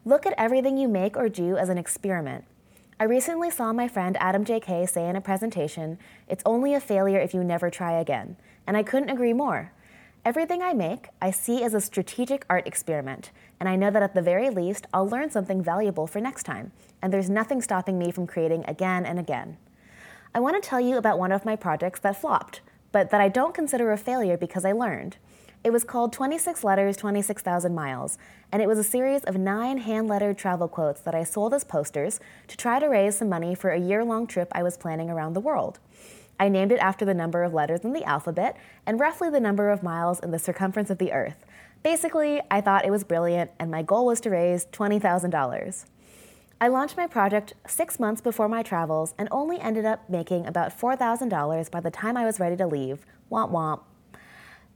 [0.06, 2.44] Look at everything you make or do as an experiment.
[3.00, 4.86] I recently saw my friend Adam J.K.
[4.86, 5.98] say in a presentation,
[6.28, 8.36] it's only a failure if you never try again,
[8.68, 9.72] and I couldn't agree more.
[10.24, 14.14] Everything I make, I see as a strategic art experiment, and I know that at
[14.14, 16.70] the very least, I'll learn something valuable for next time,
[17.02, 19.56] and there's nothing stopping me from creating again and again.
[20.32, 22.60] I want to tell you about one of my projects that flopped,
[22.92, 25.16] but that I don't consider a failure because I learned.
[25.66, 28.18] It was called 26 Letters, 26,000 Miles,
[28.52, 31.64] and it was a series of nine hand lettered travel quotes that I sold as
[31.64, 35.10] posters to try to raise some money for a year long trip I was planning
[35.10, 35.80] around the world.
[36.38, 38.56] I named it after the number of letters in the alphabet
[38.86, 41.44] and roughly the number of miles in the circumference of the Earth.
[41.82, 45.84] Basically, I thought it was brilliant, and my goal was to raise $20,000.
[46.60, 50.78] I launched my project six months before my travels and only ended up making about
[50.78, 53.04] $4,000 by the time I was ready to leave.
[53.32, 53.80] Womp womp.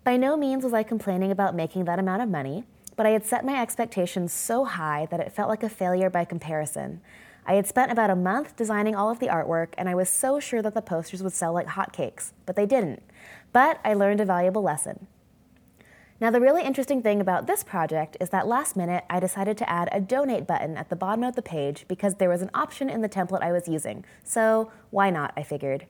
[0.02, 2.64] By no means was I complaining about making that amount of money,
[2.96, 6.24] but I had set my expectations so high that it felt like a failure by
[6.24, 7.02] comparison.
[7.46, 10.40] I had spent about a month designing all of the artwork, and I was so
[10.40, 13.02] sure that the posters would sell like hotcakes, but they didn't.
[13.52, 15.06] But I learned a valuable lesson.
[16.18, 19.68] Now, the really interesting thing about this project is that last minute I decided to
[19.68, 22.88] add a donate button at the bottom of the page because there was an option
[22.88, 24.04] in the template I was using.
[24.24, 25.32] So, why not?
[25.36, 25.86] I figured.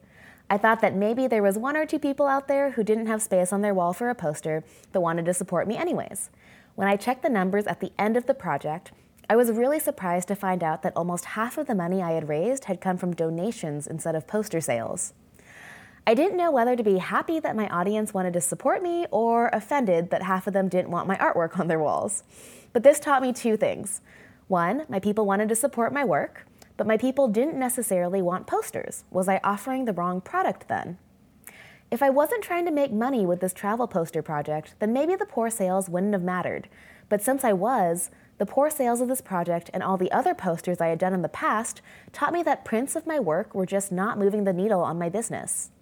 [0.53, 3.23] I thought that maybe there was one or two people out there who didn't have
[3.23, 6.29] space on their wall for a poster but wanted to support me anyways.
[6.75, 8.91] When I checked the numbers at the end of the project,
[9.29, 12.29] I was really surprised to find out that almost half of the money I had
[12.29, 15.13] raised had come from donations instead of poster sales.
[16.05, 19.51] I didn't know whether to be happy that my audience wanted to support me or
[19.53, 22.25] offended that half of them didn't want my artwork on their walls.
[22.73, 24.01] But this taught me two things.
[24.49, 26.45] One, my people wanted to support my work,
[26.81, 29.05] but my people didn't necessarily want posters.
[29.11, 30.97] Was I offering the wrong product then?
[31.91, 35.27] If I wasn't trying to make money with this travel poster project, then maybe the
[35.27, 36.71] poor sales wouldn't have mattered.
[37.11, 40.81] But since I was, the poor sales of this project and all the other posters
[40.81, 41.83] I had done in the past
[42.15, 45.11] taught me that prints of my work were just not moving the needle on my
[45.11, 45.73] business.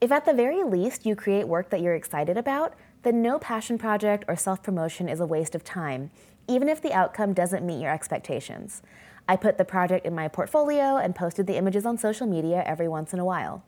[0.00, 3.76] If at the very least you create work that you're excited about, then no passion
[3.76, 6.12] project or self promotion is a waste of time,
[6.46, 8.82] even if the outcome doesn't meet your expectations.
[9.28, 12.88] I put the project in my portfolio and posted the images on social media every
[12.88, 13.62] once in a while.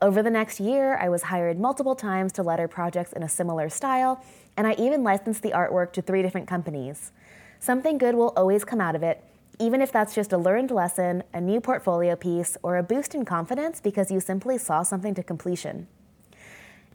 [0.00, 3.68] Over the next year, I was hired multiple times to letter projects in a similar
[3.68, 4.22] style,
[4.56, 7.12] and I even licensed the artwork to three different companies.
[7.60, 9.24] Something good will always come out of it,
[9.58, 13.24] even if that's just a learned lesson, a new portfolio piece, or a boost in
[13.24, 15.88] confidence because you simply saw something to completion.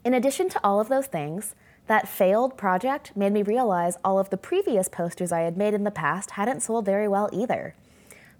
[0.04, 1.54] In addition to all of those things,
[1.88, 5.82] that failed project made me realize all of the previous posters I had made in
[5.84, 7.74] the past hadn't sold very well either.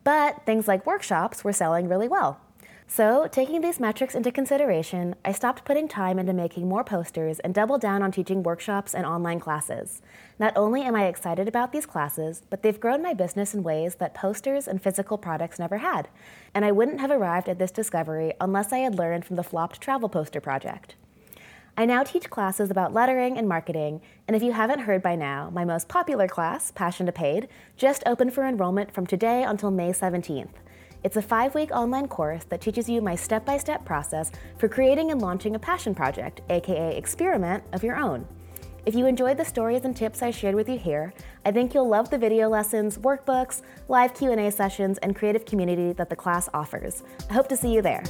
[0.04, 2.40] But things like workshops were selling really well.
[2.88, 7.54] So, taking these metrics into consideration, I stopped putting time into making more posters and
[7.54, 10.02] doubled down on teaching workshops and online classes.
[10.38, 13.94] Not only am I excited about these classes, but they've grown my business in ways
[13.94, 16.08] that posters and physical products never had.
[16.52, 19.80] And I wouldn't have arrived at this discovery unless I had learned from the flopped
[19.80, 20.96] travel poster project.
[21.74, 25.48] I now teach classes about lettering and marketing, and if you haven't heard by now,
[25.54, 27.48] my most popular class, Passion to Paid,
[27.78, 30.50] just opened for enrollment from today until May 17th.
[31.02, 34.68] It's a five week online course that teaches you my step by step process for
[34.68, 38.26] creating and launching a passion project, aka experiment, of your own.
[38.84, 41.14] If you enjoyed the stories and tips I shared with you here,
[41.46, 46.10] I think you'll love the video lessons, workbooks, live Q&A sessions, and creative community that
[46.10, 47.02] the class offers.
[47.30, 48.02] I hope to see you there.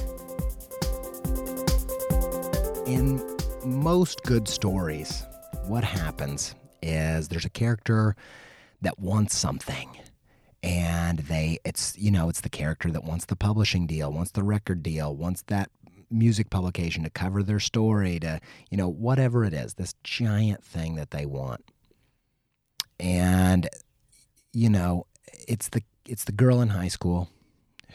[2.85, 5.23] In most good stories,
[5.67, 8.15] what happens is there's a character
[8.81, 9.89] that wants something
[10.61, 14.43] and they it's you know it's the character that wants the publishing deal wants the
[14.43, 15.69] record deal wants that
[16.13, 18.39] music publication to cover their story to
[18.69, 21.63] you know whatever it is this giant thing that they want.
[22.99, 23.67] And
[24.53, 25.07] you know
[25.47, 27.29] it's the it's the girl in high school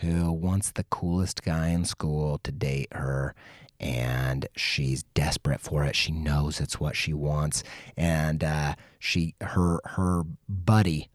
[0.00, 3.34] who wants the coolest guy in school to date her
[3.80, 7.62] and she's desperate for it she knows it's what she wants
[7.96, 11.08] and uh, she her her buddy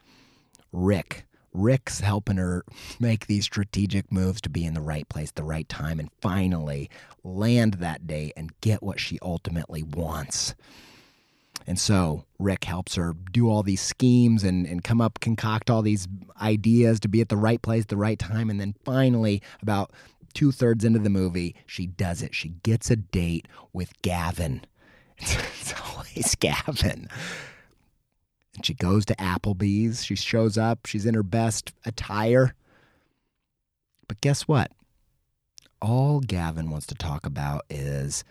[0.72, 2.66] rick Rick's helping her
[3.00, 6.90] make these strategic moves to be in the right place, the right time, and finally
[7.24, 10.56] land that day and get what she ultimately wants.
[11.66, 15.82] And so Rick helps her do all these schemes and, and come up, concoct all
[15.82, 16.08] these
[16.42, 18.50] ideas to be at the right place, the right time.
[18.50, 19.92] And then finally, about
[20.34, 22.34] two thirds into the movie, she does it.
[22.36, 24.66] She gets a date with Gavin.
[25.62, 27.08] It's always Gavin.
[28.56, 30.04] And she goes to Applebee's.
[30.04, 30.86] She shows up.
[30.86, 32.54] She's in her best attire.
[34.08, 34.72] But guess what?
[35.82, 38.26] All Gavin wants to talk about is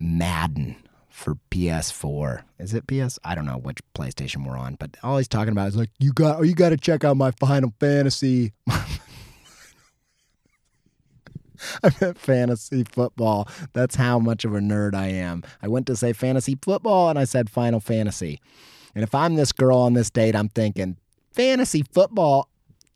[0.00, 0.76] Madden
[1.08, 2.42] for PS4.
[2.58, 3.18] Is it PS?
[3.24, 6.12] I don't know which PlayStation we're on, but all he's talking about is like, you
[6.12, 8.52] got, oh, you got to check out my Final Fantasy.
[11.82, 13.48] I meant fantasy football.
[13.72, 15.42] That's how much of a nerd I am.
[15.62, 18.40] I went to say fantasy football and I said Final Fantasy.
[18.94, 20.96] And if I'm this girl on this date, I'm thinking,
[21.30, 22.48] fantasy football,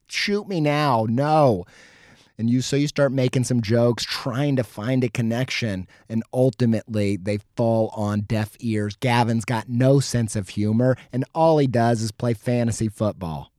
[0.09, 1.07] shoot me now.
[1.09, 1.67] No.
[2.39, 7.19] And you so you start making some jokes, trying to find a connection, and ultimately
[7.19, 8.97] they fall on deaf ears.
[8.97, 13.53] Gavin's got no sense of humor, and all he does is play fantasy football.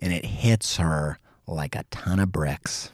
[0.00, 1.18] And it hits her
[1.48, 2.92] like a ton of bricks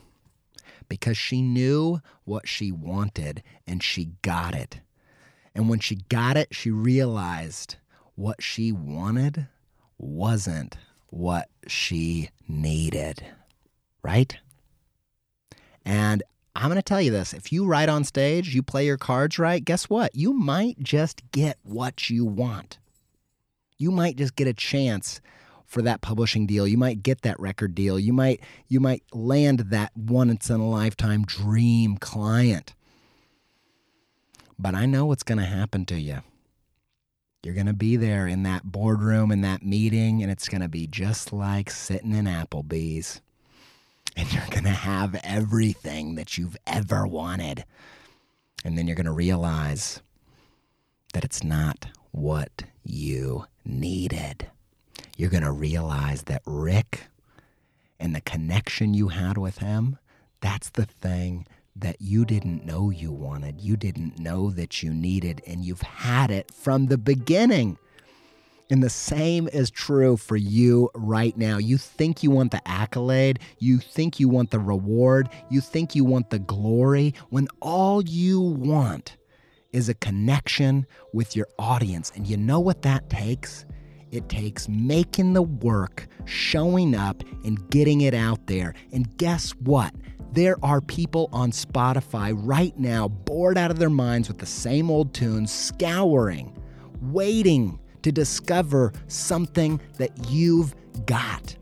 [0.88, 4.80] because she knew what she wanted and she got it.
[5.54, 7.76] And when she got it, she realized
[8.14, 9.46] what she wanted
[9.98, 10.76] wasn't
[11.08, 13.24] what she needed.
[14.02, 14.36] Right?
[15.84, 16.22] And
[16.54, 19.38] I'm going to tell you this if you write on stage, you play your cards
[19.38, 20.14] right, guess what?
[20.14, 22.78] You might just get what you want.
[23.78, 25.20] You might just get a chance
[25.66, 26.66] for that publishing deal.
[26.66, 27.98] You might get that record deal.
[27.98, 32.74] You might you might land that once in a lifetime dream client.
[34.58, 36.22] But I know what's going to happen to you.
[37.42, 40.68] You're going to be there in that boardroom in that meeting and it's going to
[40.68, 43.20] be just like sitting in Applebee's.
[44.16, 47.64] And you're going to have everything that you've ever wanted.
[48.64, 50.00] And then you're going to realize
[51.12, 54.50] that it's not what you needed
[55.16, 57.08] you're going to realize that Rick
[57.98, 59.98] and the connection you had with him,
[60.40, 63.60] that's the thing that you didn't know you wanted.
[63.60, 67.78] You didn't know that you needed, and you've had it from the beginning.
[68.70, 71.58] And the same is true for you right now.
[71.58, 76.04] You think you want the accolade, you think you want the reward, you think you
[76.04, 79.16] want the glory, when all you want
[79.72, 82.10] is a connection with your audience.
[82.16, 83.64] And you know what that takes?
[84.16, 88.74] It takes making the work, showing up, and getting it out there.
[88.92, 89.94] And guess what?
[90.32, 94.90] There are people on Spotify right now bored out of their minds with the same
[94.90, 96.56] old tunes, scouring,
[97.00, 100.74] waiting to discover something that you've
[101.06, 101.56] got.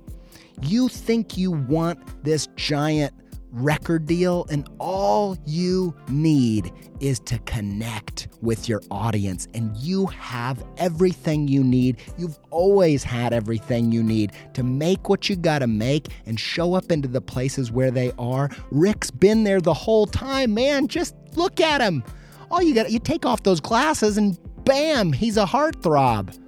[0.62, 3.12] You think you want this giant
[3.54, 10.64] record deal, and all you need is to connect with your audience, and you have
[10.76, 11.98] everything you need.
[12.18, 16.90] You've always had everything you need to make what you gotta make and show up
[16.90, 18.50] into the places where they are.
[18.70, 20.88] Rick's been there the whole time, man.
[20.88, 22.02] Just look at him.
[22.50, 26.38] All you got, you take off those glasses, and bam, he's a heartthrob.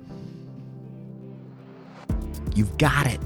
[2.54, 3.20] You've got it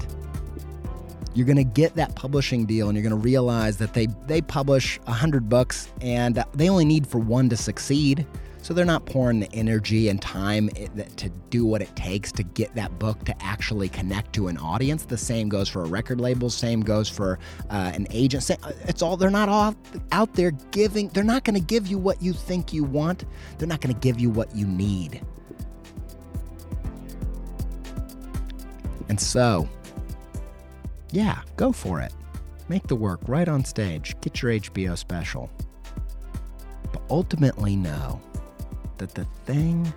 [1.33, 4.41] you're going to get that publishing deal and you're going to realize that they they
[4.41, 8.25] publish 100 books and they only need for one to succeed.
[8.63, 12.75] So they're not pouring the energy and time to do what it takes to get
[12.75, 15.03] that book to actually connect to an audience.
[15.03, 17.39] The same goes for a record label same goes for
[17.71, 18.51] uh, an agent.
[18.87, 19.75] It's all they're not all
[20.11, 23.25] out there giving they're not going to give you what you think you want.
[23.57, 25.25] They're not going to give you what you need.
[29.09, 29.67] And so
[31.11, 32.13] yeah, go for it.
[32.69, 34.15] Make the work right on stage.
[34.21, 35.51] Get your HBO special.
[36.91, 38.21] But ultimately, know
[38.97, 39.91] that the thing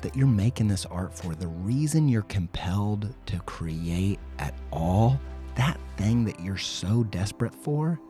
[0.00, 5.20] that you're making this art for, the reason you're compelled to create at all,
[5.56, 8.00] that thing that you're so desperate for,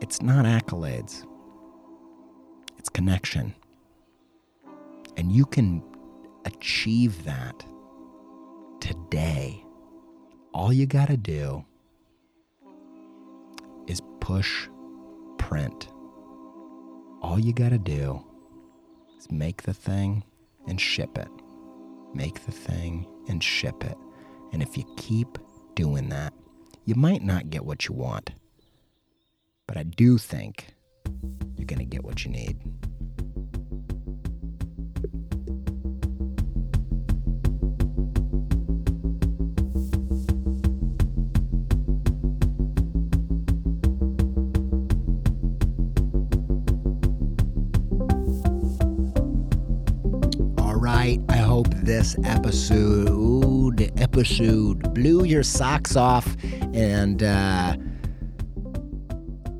[0.00, 1.26] it's not accolades,
[2.78, 3.54] it's connection.
[5.16, 5.82] And you can
[6.46, 7.64] achieve that
[8.80, 9.62] today
[10.52, 11.64] all you got to do
[13.86, 14.68] is push
[15.38, 15.88] print.
[17.22, 18.24] All you got to do
[19.18, 20.24] is make the thing
[20.66, 21.28] and ship it.
[22.14, 23.96] Make the thing and ship it.
[24.52, 25.38] And if you keep
[25.74, 26.32] doing that,
[26.84, 28.30] you might not get what you want.
[29.66, 30.74] But I do think
[31.56, 32.58] you're going to get what you need.
[51.90, 56.36] This episode episode blew your socks off
[56.72, 57.76] and uh,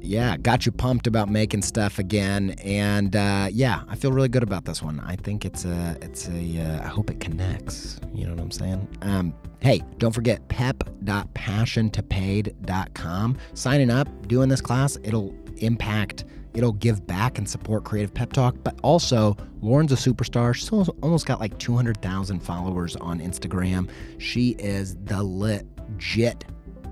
[0.00, 2.50] yeah, got you pumped about making stuff again.
[2.62, 5.00] And uh, yeah, I feel really good about this one.
[5.00, 6.60] I think it's a, it's a.
[6.60, 7.98] Uh, I hope it connects.
[8.14, 8.86] You know what I'm saying?
[9.02, 13.38] Um, hey, don't forget pep.passiontopaid.com.
[13.54, 18.56] Signing up, doing this class, it'll impact It'll give back and support Creative Pep Talk,
[18.62, 20.54] but also Lauren's a superstar.
[20.54, 23.88] She's almost got like 200,000 followers on Instagram.
[24.18, 26.44] She is the legit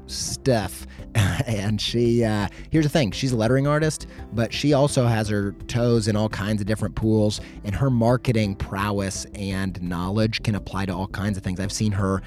[0.07, 0.87] stuff.
[1.15, 5.53] and she, uh, here's the thing she's a lettering artist, but she also has her
[5.67, 10.87] toes in all kinds of different pools, and her marketing prowess and knowledge can apply
[10.87, 11.61] to all kinds of things.
[11.61, 12.23] I've seen her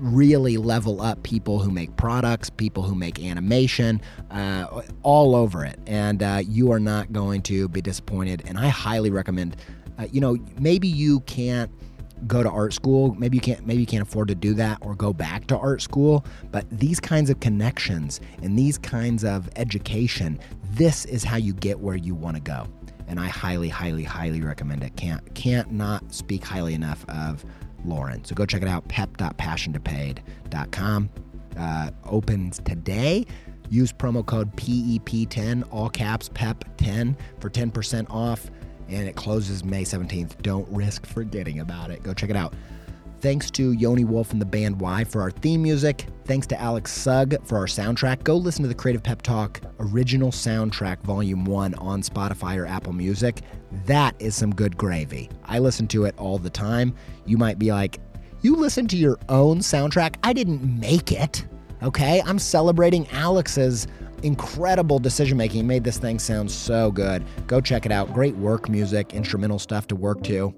[0.00, 5.78] really level up people who make products, people who make animation, uh, all over it.
[5.86, 8.42] And uh, you are not going to be disappointed.
[8.46, 9.56] And I highly recommend,
[9.98, 11.70] uh, you know, maybe you can't
[12.26, 14.94] go to art school maybe you can't maybe you can't afford to do that or
[14.94, 20.38] go back to art school but these kinds of connections and these kinds of education
[20.72, 22.66] this is how you get where you want to go
[23.08, 27.42] and i highly highly highly recommend it can't can't not speak highly enough of
[27.84, 28.24] Lauren.
[28.24, 31.10] So go check it out, pep.passiontopaid.com.
[31.58, 33.26] Uh, opens today.
[33.68, 38.50] Use promo code PEP10, all caps PEP10 for 10% off.
[38.88, 40.42] And it closes May 17th.
[40.42, 42.02] Don't risk forgetting about it.
[42.02, 42.54] Go check it out.
[43.20, 45.04] Thanks to Yoni Wolf and the band WHY?
[45.04, 46.06] for our theme music.
[46.24, 48.24] Thanks to Alex Sugg for our soundtrack.
[48.24, 52.94] Go listen to the Creative Pep Talk original soundtrack, Volume 1, on Spotify or Apple
[52.94, 53.42] Music.
[53.84, 55.28] That is some good gravy.
[55.44, 56.94] I listen to it all the time.
[57.26, 57.98] You might be like,
[58.40, 60.14] You listen to your own soundtrack?
[60.22, 61.46] I didn't make it.
[61.82, 62.22] Okay?
[62.24, 63.86] I'm celebrating Alex's
[64.22, 65.66] incredible decision making.
[65.66, 67.22] Made this thing sound so good.
[67.46, 68.14] Go check it out.
[68.14, 70.54] Great work music, instrumental stuff to work to.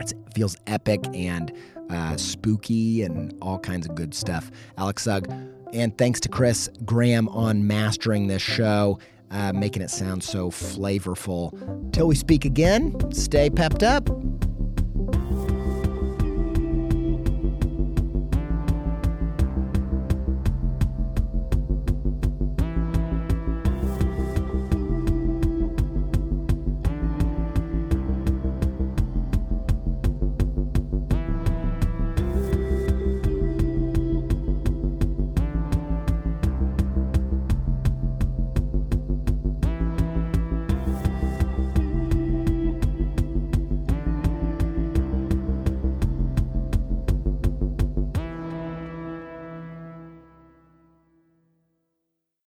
[0.00, 1.52] It feels epic and
[1.90, 4.50] uh, spooky and all kinds of good stuff.
[4.76, 5.30] Alex Sugg.
[5.72, 8.98] And thanks to Chris Graham on mastering this show,
[9.30, 11.52] uh, making it sound so flavorful.
[11.92, 14.08] Till we speak again, stay pepped up.